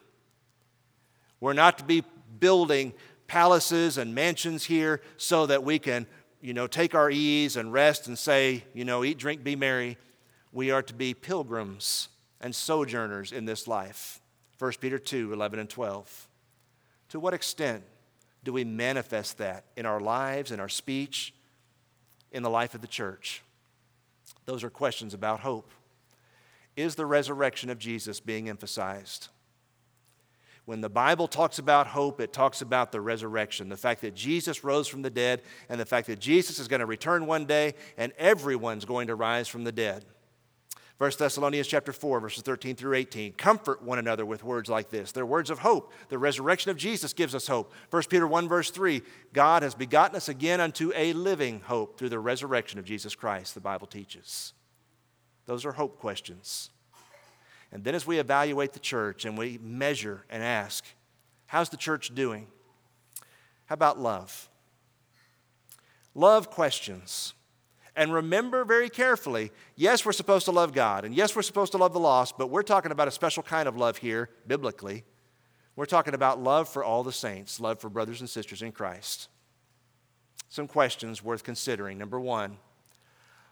We're 1.40 1.54
not 1.54 1.78
to 1.78 1.84
be 1.84 2.04
building 2.40 2.94
palaces 3.28 3.98
and 3.98 4.16
mansions 4.16 4.66
here 4.66 5.02
so 5.18 5.46
that 5.46 5.64
we 5.64 5.80
can, 5.80 6.08
you 6.42 6.54
know, 6.54 6.68
take 6.68 6.96
our 6.96 7.10
ease 7.10 7.56
and 7.56 7.72
rest 7.72 8.08
and 8.08 8.18
say, 8.18 8.64
you 8.74 8.86
know, 8.86 9.04
eat, 9.04 9.18
drink, 9.18 9.44
be 9.44 9.56
merry. 9.56 9.98
We 10.52 10.72
are 10.72 10.82
to 10.84 10.94
be 10.94 11.14
pilgrims 11.14 12.10
and 12.42 12.56
sojourners 12.56 13.32
in 13.32 13.46
this 13.46 13.68
life. 13.68 14.22
1 14.60 14.74
Peter 14.80 14.98
2 14.98 15.34
11 15.34 15.60
and 15.60 15.70
12. 15.70 16.28
To 17.10 17.20
what 17.20 17.34
extent 17.34 17.84
do 18.44 18.54
we 18.54 18.64
manifest 18.64 19.38
that 19.40 19.66
in 19.76 19.86
our 19.86 20.00
lives, 20.00 20.52
in 20.52 20.60
our 20.60 20.70
speech, 20.70 21.34
in 22.32 22.44
the 22.44 22.50
life 22.50 22.74
of 22.74 22.82
the 22.82 22.88
church? 22.88 23.42
Those 24.46 24.64
are 24.64 24.70
questions 24.70 25.14
about 25.14 25.42
hope. 25.42 25.72
Is 26.76 26.96
the 26.96 27.06
resurrection 27.06 27.70
of 27.70 27.80
Jesus 27.80 28.20
being 28.20 28.50
emphasized? 28.50 29.30
When 30.66 30.82
the 30.82 30.90
Bible 30.90 31.28
talks 31.28 31.60
about 31.60 31.88
hope, 31.88 32.20
it 32.20 32.34
talks 32.34 32.62
about 32.62 32.92
the 32.92 33.00
resurrection, 33.00 33.70
the 33.70 33.78
fact 33.78 34.02
that 34.02 34.16
Jesus 34.16 34.64
rose 34.64 34.88
from 34.88 35.04
the 35.04 35.12
dead, 35.12 35.44
and 35.70 35.80
the 35.80 35.86
fact 35.86 36.08
that 36.08 36.20
Jesus 36.20 36.58
is 36.58 36.68
going 36.68 36.80
to 36.80 36.88
return 36.88 37.28
one 37.28 37.46
day 37.46 37.76
and 37.98 38.12
everyone's 38.18 38.84
going 38.84 39.08
to 39.08 39.16
rise 39.16 39.48
from 39.48 39.64
the 39.64 39.72
dead. 39.72 40.06
1 40.98 41.12
Thessalonians 41.20 41.68
chapter 41.68 41.92
4 41.92 42.22
verses 42.22 42.42
13 42.42 42.78
through 42.78 42.94
18 42.94 43.34
comfort 43.34 43.84
one 43.84 44.00
another 44.00 44.26
with 44.26 44.46
words 44.46 44.70
like 44.70 44.90
this. 44.90 45.12
They're 45.12 45.26
words 45.26 45.50
of 45.50 45.60
hope. 45.60 45.92
The 46.08 46.18
resurrection 46.18 46.72
of 46.72 46.78
Jesus 46.78 47.12
gives 47.12 47.36
us 47.36 47.48
hope. 47.48 47.74
1 47.90 48.04
Peter 48.10 48.26
1 48.26 48.48
verse 48.48 48.72
3 48.72 49.02
God 49.34 49.62
has 49.62 49.76
begotten 49.76 50.16
us 50.16 50.30
again 50.30 50.62
unto 50.62 50.94
a 50.96 51.12
living 51.12 51.60
hope 51.60 52.00
through 52.00 52.10
the 52.10 52.20
resurrection 52.20 52.80
of 52.80 52.86
Jesus 52.86 53.14
Christ 53.14 53.54
the 53.54 53.60
Bible 53.60 53.88
teaches 53.88 54.54
those 55.46 55.66
are 55.66 55.74
hope 55.74 56.00
questions 56.00 56.70
and 57.72 57.84
then 57.84 57.96
as 57.96 58.08
we 58.08 58.20
evaluate 58.20 58.74
the 58.74 58.80
church 58.80 59.26
and 59.26 59.38
we 59.38 59.60
measure 59.62 60.26
and 60.30 60.44
ask 60.44 60.86
how's 61.48 61.70
the 61.70 61.78
church 61.78 62.14
doing 62.14 62.48
how 63.66 63.74
about 63.74 64.00
love 64.00 64.50
love 66.14 66.50
questions 66.50 67.34
and 67.96 68.14
remember 68.14 68.66
very 68.66 68.90
carefully 68.90 69.52
yes, 69.76 70.06
we're 70.06 70.12
supposed 70.12 70.46
to 70.46 70.52
love 70.52 70.74
God, 70.74 71.06
and 71.06 71.16
yes, 71.16 71.36
we're 71.36 71.42
supposed 71.42 71.72
to 71.74 71.78
love 71.78 71.94
the 71.94 72.00
lost, 72.00 72.38
but 72.38 72.50
we're 72.50 72.64
talking 72.64 72.92
about 72.92 73.08
a 73.08 73.12
special 73.12 73.44
kind 73.44 73.68
of 73.68 73.78
love 73.78 73.98
here, 73.98 74.30
biblically. 74.48 75.04
We're 75.76 75.86
talking 75.86 76.14
about 76.14 76.42
love 76.42 76.70
for 76.70 76.84
all 76.84 77.04
the 77.04 77.12
saints, 77.12 77.60
love 77.60 77.80
for 77.80 77.90
brothers 77.90 78.22
and 78.22 78.30
sisters 78.30 78.62
in 78.62 78.72
Christ. 78.72 79.28
Some 80.48 80.68
questions 80.68 81.22
worth 81.22 81.44
considering. 81.44 81.98
Number 81.98 82.20
one, 82.20 82.58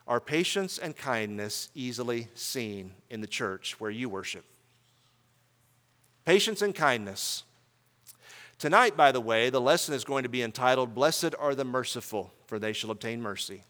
are 0.07 0.19
patience 0.19 0.77
and 0.77 0.95
kindness 0.95 1.69
easily 1.73 2.27
seen 2.33 2.93
in 3.09 3.21
the 3.21 3.27
church 3.27 3.79
where 3.79 3.91
you 3.91 4.09
worship? 4.09 4.43
Patience 6.25 6.61
and 6.61 6.75
kindness. 6.75 7.43
Tonight, 8.59 8.95
by 8.95 9.11
the 9.11 9.21
way, 9.21 9.49
the 9.49 9.61
lesson 9.61 9.93
is 9.93 10.03
going 10.03 10.23
to 10.23 10.29
be 10.29 10.41
entitled, 10.41 10.95
Blessed 10.95 11.35
are 11.39 11.55
the 11.55 11.65
Merciful, 11.65 12.33
for 12.45 12.59
they 12.59 12.73
shall 12.73 12.91
obtain 12.91 13.21
mercy. 13.21 13.63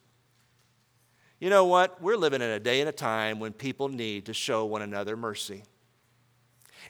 You 1.39 1.49
know 1.49 1.65
what? 1.65 2.01
We're 2.01 2.15
living 2.15 2.41
in 2.41 2.49
a 2.49 2.59
day 2.59 2.79
and 2.79 2.87
a 2.87 2.93
time 2.93 3.39
when 3.39 3.53
people 3.53 3.89
need 3.89 4.27
to 4.27 4.33
show 4.33 4.65
one 4.65 4.81
another 4.81 5.17
mercy. 5.17 5.63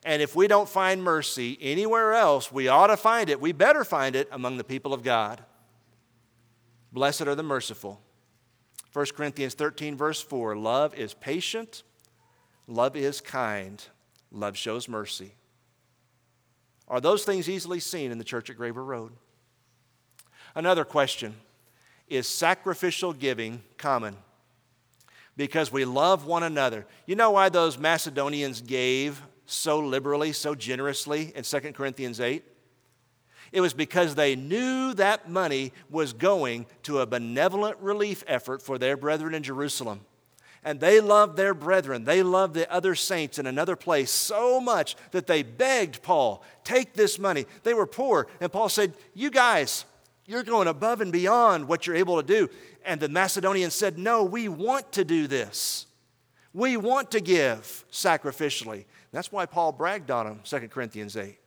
And 0.05 0.21
if 0.21 0.35
we 0.35 0.47
don't 0.47 0.67
find 0.67 1.01
mercy 1.01 1.57
anywhere 1.61 2.13
else, 2.13 2.51
we 2.51 2.67
ought 2.67 2.87
to 2.87 2.97
find 2.97 3.29
it. 3.29 3.39
We 3.39 3.51
better 3.51 3.83
find 3.83 4.15
it 4.15 4.27
among 4.31 4.57
the 4.57 4.63
people 4.63 4.93
of 4.93 5.01
God. 5.01 5.43
Blessed 6.91 7.21
are 7.21 7.35
the 7.35 7.43
merciful. 7.43 8.01
1 8.93 9.05
Corinthians 9.15 9.53
13, 9.55 9.97
verse 9.97 10.21
4 10.21 10.55
Love 10.55 10.93
is 10.95 11.13
patient, 11.13 11.83
love 12.67 12.95
is 12.95 13.21
kind, 13.21 13.83
love 14.31 14.55
shows 14.55 14.87
mercy. 14.87 15.33
Are 16.87 17.01
those 17.01 17.23
things 17.23 17.49
easily 17.49 17.79
seen 17.79 18.11
in 18.11 18.17
the 18.17 18.23
church 18.23 18.49
at 18.49 18.57
Graver 18.57 18.83
Road? 18.83 19.13
Another 20.55 20.85
question 20.85 21.35
Is 22.07 22.27
sacrificial 22.27 23.13
giving 23.13 23.63
common? 23.77 24.17
because 25.35 25.71
we 25.71 25.85
love 25.85 26.25
one 26.25 26.43
another. 26.43 26.85
You 27.05 27.15
know 27.15 27.31
why 27.31 27.49
those 27.49 27.77
Macedonians 27.77 28.61
gave 28.61 29.21
so 29.45 29.79
liberally, 29.79 30.31
so 30.31 30.55
generously 30.55 31.31
in 31.35 31.43
2 31.43 31.59
Corinthians 31.73 32.19
8? 32.19 32.43
It 33.53 33.61
was 33.61 33.75
because 33.75 34.15
they 34.15 34.35
knew 34.35 34.95
that 34.95 35.29
money 35.29 35.73
was 35.91 36.11
going 36.11 36.65
to 36.81 36.99
a 36.99 37.05
benevolent 37.05 37.77
relief 37.79 38.23
effort 38.25 38.63
for 38.63 38.79
their 38.79 38.97
brethren 38.97 39.35
in 39.35 39.43
Jerusalem. 39.43 40.01
And 40.63 40.79
they 40.79 40.99
loved 40.99 41.37
their 41.37 41.53
brethren. 41.53 42.03
They 42.03 42.23
loved 42.23 42.55
the 42.55 42.71
other 42.73 42.95
saints 42.95 43.37
in 43.37 43.45
another 43.45 43.75
place 43.75 44.09
so 44.09 44.59
much 44.59 44.95
that 45.11 45.27
they 45.27 45.43
begged 45.43 46.01
Paul, 46.01 46.43
take 46.63 46.93
this 46.93 47.19
money. 47.19 47.45
They 47.61 47.75
were 47.75 47.85
poor. 47.85 48.27
And 48.41 48.51
Paul 48.51 48.69
said, 48.69 48.93
You 49.13 49.29
guys, 49.29 49.85
you're 50.25 50.43
going 50.43 50.67
above 50.67 51.01
and 51.01 51.11
beyond 51.11 51.67
what 51.67 51.85
you're 51.85 51.95
able 51.95 52.19
to 52.19 52.27
do. 52.27 52.49
And 52.83 52.99
the 52.99 53.09
Macedonians 53.09 53.75
said, 53.75 53.99
No, 53.99 54.23
we 54.23 54.47
want 54.47 54.91
to 54.93 55.05
do 55.05 55.27
this. 55.27 55.85
We 56.53 56.77
want 56.77 57.11
to 57.11 57.19
give 57.19 57.85
sacrificially. 57.91 58.85
That's 59.11 59.31
why 59.31 59.45
Paul 59.45 59.73
bragged 59.73 60.09
on 60.09 60.25
them, 60.25 60.39
2 60.43 60.69
Corinthians 60.69 61.15
8, 61.15 61.37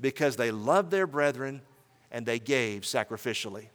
because 0.00 0.36
they 0.36 0.50
loved 0.50 0.90
their 0.90 1.06
brethren 1.06 1.62
and 2.10 2.24
they 2.24 2.38
gave 2.38 2.82
sacrificially. 2.82 3.66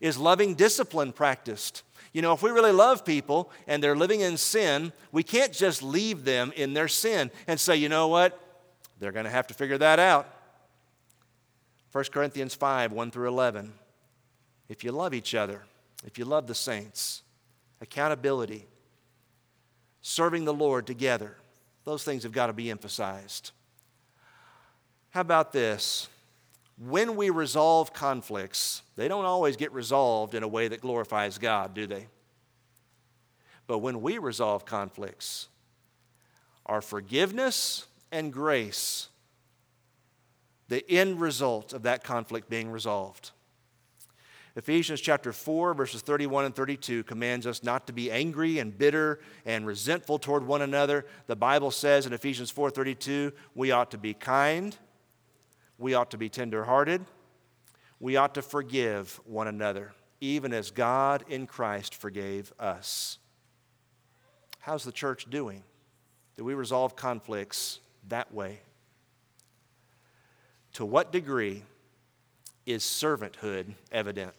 Is 0.00 0.18
loving 0.18 0.54
discipline 0.54 1.12
practiced? 1.12 1.82
You 2.12 2.22
know, 2.22 2.32
if 2.32 2.42
we 2.42 2.50
really 2.50 2.72
love 2.72 3.04
people 3.04 3.50
and 3.66 3.82
they're 3.82 3.96
living 3.96 4.20
in 4.20 4.36
sin, 4.36 4.92
we 5.12 5.22
can't 5.22 5.52
just 5.52 5.82
leave 5.82 6.24
them 6.24 6.52
in 6.56 6.74
their 6.74 6.88
sin 6.88 7.30
and 7.46 7.58
say, 7.58 7.76
you 7.76 7.88
know 7.88 8.08
what? 8.08 8.40
They're 8.98 9.12
going 9.12 9.24
to 9.24 9.30
have 9.30 9.46
to 9.48 9.54
figure 9.54 9.78
that 9.78 9.98
out. 9.98 10.32
1 11.92 12.04
Corinthians 12.12 12.54
5 12.54 12.92
1 12.92 13.10
through 13.10 13.28
11 13.28 13.72
if 14.68 14.82
you 14.82 14.92
love 14.92 15.14
each 15.14 15.34
other, 15.34 15.62
if 16.04 16.18
you 16.18 16.24
love 16.24 16.46
the 16.46 16.54
saints, 16.54 17.22
accountability, 17.80 18.66
serving 20.00 20.44
the 20.44 20.54
Lord 20.54 20.86
together, 20.86 21.36
those 21.84 22.02
things 22.02 22.24
have 22.24 22.32
got 22.32 22.48
to 22.48 22.52
be 22.52 22.70
emphasized. 22.70 23.52
How 25.16 25.22
about 25.22 25.50
this? 25.50 26.10
When 26.76 27.16
we 27.16 27.30
resolve 27.30 27.94
conflicts, 27.94 28.82
they 28.96 29.08
don't 29.08 29.24
always 29.24 29.56
get 29.56 29.72
resolved 29.72 30.34
in 30.34 30.42
a 30.42 30.46
way 30.46 30.68
that 30.68 30.82
glorifies 30.82 31.38
God, 31.38 31.72
do 31.72 31.86
they? 31.86 32.08
But 33.66 33.78
when 33.78 34.02
we 34.02 34.18
resolve 34.18 34.66
conflicts, 34.66 35.48
our 36.66 36.82
forgiveness 36.82 37.86
and 38.12 38.30
grace, 38.30 39.08
the 40.68 40.84
end 40.90 41.18
result 41.18 41.72
of 41.72 41.84
that 41.84 42.04
conflict 42.04 42.50
being 42.50 42.70
resolved. 42.70 43.30
Ephesians 44.54 45.00
chapter 45.00 45.32
4, 45.32 45.72
verses 45.72 46.02
31 46.02 46.44
and 46.44 46.54
32 46.54 47.04
commands 47.04 47.46
us 47.46 47.62
not 47.62 47.86
to 47.86 47.94
be 47.94 48.10
angry 48.10 48.58
and 48.58 48.76
bitter 48.76 49.20
and 49.46 49.66
resentful 49.66 50.18
toward 50.18 50.46
one 50.46 50.60
another. 50.60 51.06
The 51.26 51.36
Bible 51.36 51.70
says 51.70 52.04
in 52.04 52.12
Ephesians 52.12 52.52
4:32, 52.52 53.32
we 53.54 53.70
ought 53.70 53.90
to 53.92 53.98
be 53.98 54.12
kind, 54.12 54.76
we 55.78 55.94
ought 55.94 56.10
to 56.10 56.18
be 56.18 56.28
tenderhearted, 56.28 57.04
we 58.00 58.16
ought 58.16 58.34
to 58.34 58.42
forgive 58.42 59.20
one 59.24 59.48
another, 59.48 59.92
even 60.20 60.52
as 60.52 60.70
God 60.70 61.24
in 61.28 61.46
Christ 61.46 61.94
forgave 61.94 62.52
us. 62.58 63.18
How's 64.60 64.84
the 64.84 64.92
church 64.92 65.30
doing? 65.30 65.62
Do 66.36 66.44
we 66.44 66.54
resolve 66.54 66.96
conflicts 66.96 67.80
that 68.08 68.32
way? 68.34 68.60
To 70.74 70.84
what 70.84 71.12
degree 71.12 71.62
is 72.66 72.82
servanthood 72.82 73.74
evident? 73.90 74.32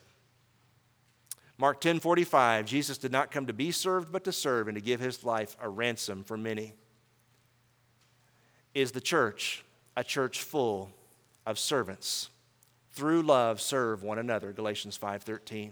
Mark 1.57 1.81
10 1.81 1.99
45, 1.99 2.65
Jesus 2.65 2.99
did 2.99 3.11
not 3.11 3.31
come 3.31 3.47
to 3.47 3.53
be 3.53 3.71
served, 3.71 4.11
but 4.11 4.23
to 4.25 4.31
serve 4.31 4.67
and 4.67 4.75
to 4.75 4.81
give 4.81 4.99
his 4.99 5.23
life 5.23 5.55
a 5.59 5.67
ransom 5.67 6.23
for 6.23 6.37
many. 6.37 6.73
Is 8.75 8.91
the 8.91 9.01
church 9.01 9.63
a 9.95 10.03
church 10.03 10.43
full 10.43 10.91
of 11.47 11.57
servants? 11.57 12.29
Through 12.91 13.23
love, 13.23 13.61
serve 13.61 14.03
one 14.03 14.19
another, 14.19 14.51
Galatians 14.51 14.97
5:13. 14.97 15.71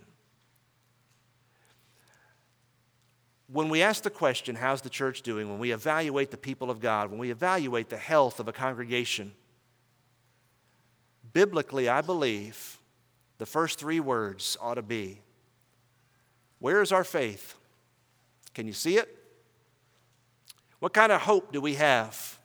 When 3.48 3.70
we 3.70 3.84
ask 3.84 4.02
the 4.02 4.10
question, 4.10 4.56
how's 4.56 4.82
the 4.82 4.90
church 4.90 5.22
doing? 5.22 5.50
When 5.50 5.60
we 5.60 5.72
evaluate 5.72 6.32
the 6.32 6.38
people 6.38 6.72
of 6.72 6.80
God, 6.80 7.12
when 7.12 7.20
we 7.20 7.30
evaluate 7.30 7.90
the 7.90 7.98
health 7.98 8.40
of 8.40 8.48
a 8.48 8.52
congregation, 8.52 9.36
biblically, 11.32 11.88
I 11.88 12.02
believe 12.02 12.80
the 13.38 13.46
first 13.46 13.78
three 13.78 14.00
words 14.00 14.58
ought 14.60 14.76
to 14.76 14.82
be 14.82 15.22
where 16.60 16.82
is 16.82 16.92
our 16.92 17.04
faith? 17.04 17.56
Can 18.54 18.66
you 18.66 18.74
see 18.74 18.98
it? 18.98 19.10
What 20.80 20.94
kind 20.94 21.12
of 21.12 21.22
hope 21.22 21.52
do 21.52 21.60
we 21.60 21.76
have? 21.76 22.40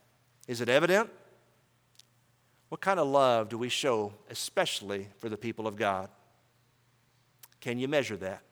Is 0.49 0.61
it 0.61 0.69
evident? 0.69 1.11
What 2.71 2.81
kind 2.81 3.01
of 3.01 3.09
love 3.09 3.49
do 3.49 3.59
we 3.59 3.69
show, 3.69 4.13
especially 4.31 5.09
for 5.19 5.29
the 5.29 5.37
people 5.37 5.67
of 5.67 5.77
God? 5.77 6.09
Can 7.61 7.79
you 7.79 7.89
measure 7.89 8.17
that? 8.19 8.43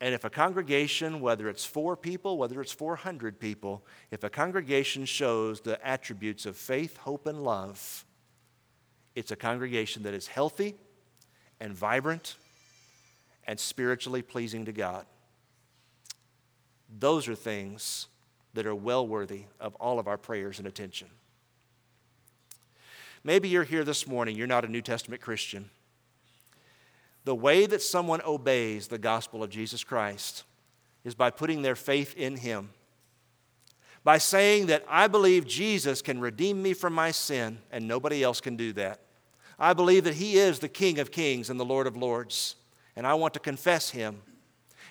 And 0.00 0.14
if 0.14 0.24
a 0.24 0.30
congregation, 0.30 1.20
whether 1.20 1.50
it's 1.50 1.66
four 1.66 1.98
people, 1.98 2.38
whether 2.38 2.62
it's 2.62 2.72
400 2.72 3.38
people, 3.38 3.84
if 4.10 4.24
a 4.24 4.30
congregation 4.30 5.04
shows 5.04 5.60
the 5.60 5.86
attributes 5.86 6.46
of 6.46 6.56
faith, 6.56 6.96
hope, 6.96 7.26
and 7.26 7.44
love, 7.44 8.06
it's 9.14 9.30
a 9.30 9.36
congregation 9.36 10.02
that 10.04 10.14
is 10.14 10.26
healthy 10.26 10.74
and 11.60 11.74
vibrant 11.74 12.36
and 13.46 13.60
spiritually 13.60 14.22
pleasing 14.22 14.64
to 14.64 14.72
God. 14.72 15.04
Those 16.98 17.28
are 17.28 17.34
things 17.34 18.06
that 18.54 18.66
are 18.66 18.74
well 18.74 19.06
worthy 19.06 19.44
of 19.60 19.74
all 19.74 19.98
of 19.98 20.08
our 20.08 20.16
prayers 20.16 20.58
and 20.58 20.66
attention. 20.66 21.08
Maybe 23.22 23.48
you're 23.48 23.64
here 23.64 23.84
this 23.84 24.06
morning, 24.06 24.36
you're 24.36 24.46
not 24.46 24.64
a 24.64 24.68
New 24.68 24.80
Testament 24.80 25.20
Christian. 25.20 25.70
The 27.24 27.34
way 27.34 27.66
that 27.66 27.82
someone 27.82 28.22
obeys 28.22 28.88
the 28.88 28.98
gospel 28.98 29.42
of 29.42 29.50
Jesus 29.50 29.84
Christ 29.84 30.44
is 31.04 31.14
by 31.14 31.30
putting 31.30 31.60
their 31.60 31.76
faith 31.76 32.16
in 32.16 32.36
Him, 32.36 32.70
by 34.02 34.16
saying 34.16 34.66
that 34.66 34.84
I 34.88 35.06
believe 35.06 35.46
Jesus 35.46 36.00
can 36.00 36.18
redeem 36.18 36.62
me 36.62 36.72
from 36.72 36.94
my 36.94 37.10
sin 37.10 37.58
and 37.70 37.86
nobody 37.86 38.22
else 38.22 38.40
can 38.40 38.56
do 38.56 38.72
that. 38.74 39.00
I 39.58 39.74
believe 39.74 40.04
that 40.04 40.14
He 40.14 40.38
is 40.38 40.58
the 40.58 40.68
King 40.68 40.98
of 40.98 41.10
kings 41.10 41.50
and 41.50 41.60
the 41.60 41.64
Lord 41.64 41.86
of 41.86 41.96
lords, 41.96 42.56
and 42.96 43.06
I 43.06 43.12
want 43.14 43.34
to 43.34 43.40
confess 43.40 43.90
Him, 43.90 44.22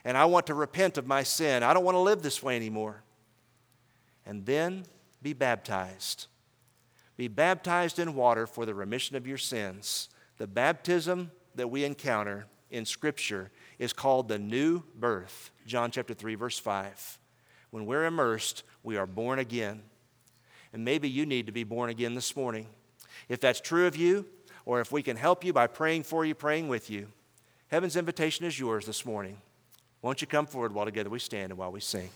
and 0.05 0.15
I 0.15 0.25
want 0.25 0.45
to 0.47 0.53
repent 0.53 0.99
of 0.99 1.07
my 1.07 1.23
sin. 1.23 1.63
I 1.63 1.73
don't 1.73 1.83
want 1.83 1.95
to 1.95 1.99
live 1.99 2.21
this 2.21 2.43
way 2.43 2.55
anymore. 2.55 3.01
And 4.23 4.45
then 4.45 4.85
be 5.23 5.33
baptized. 5.33 6.27
Be 7.19 7.27
baptized 7.27 7.99
in 7.99 8.15
water 8.15 8.47
for 8.47 8.65
the 8.65 8.73
remission 8.73 9.17
of 9.17 9.27
your 9.27 9.37
sins. 9.37 10.07
The 10.37 10.47
baptism 10.47 11.31
that 11.55 11.69
we 11.69 11.83
encounter 11.83 12.45
in 12.71 12.85
Scripture 12.85 13.51
is 13.77 13.91
called 13.91 14.29
the 14.29 14.39
new 14.39 14.83
birth. 14.97 15.51
John 15.67 15.91
chapter 15.91 16.13
3, 16.13 16.35
verse 16.35 16.57
5. 16.57 17.19
When 17.71 17.85
we're 17.85 18.05
immersed, 18.05 18.63
we 18.83 18.95
are 18.95 19.05
born 19.05 19.37
again. 19.37 19.81
And 20.71 20.85
maybe 20.85 21.09
you 21.09 21.25
need 21.25 21.47
to 21.47 21.51
be 21.51 21.65
born 21.65 21.89
again 21.89 22.15
this 22.15 22.37
morning. 22.37 22.67
If 23.27 23.41
that's 23.41 23.59
true 23.59 23.85
of 23.85 23.97
you, 23.97 24.25
or 24.63 24.79
if 24.79 24.93
we 24.93 25.03
can 25.03 25.17
help 25.17 25.43
you 25.43 25.51
by 25.51 25.67
praying 25.67 26.03
for 26.03 26.23
you, 26.23 26.33
praying 26.33 26.69
with 26.69 26.89
you, 26.89 27.09
heaven's 27.67 27.97
invitation 27.97 28.45
is 28.45 28.57
yours 28.57 28.85
this 28.85 29.05
morning. 29.05 29.41
Won't 30.01 30.21
you 30.21 30.27
come 30.27 30.45
forward 30.45 30.73
while 30.73 30.85
together 30.85 31.09
we 31.09 31.19
stand 31.19 31.51
and 31.51 31.59
while 31.59 31.73
we 31.73 31.81
sing? 31.81 32.11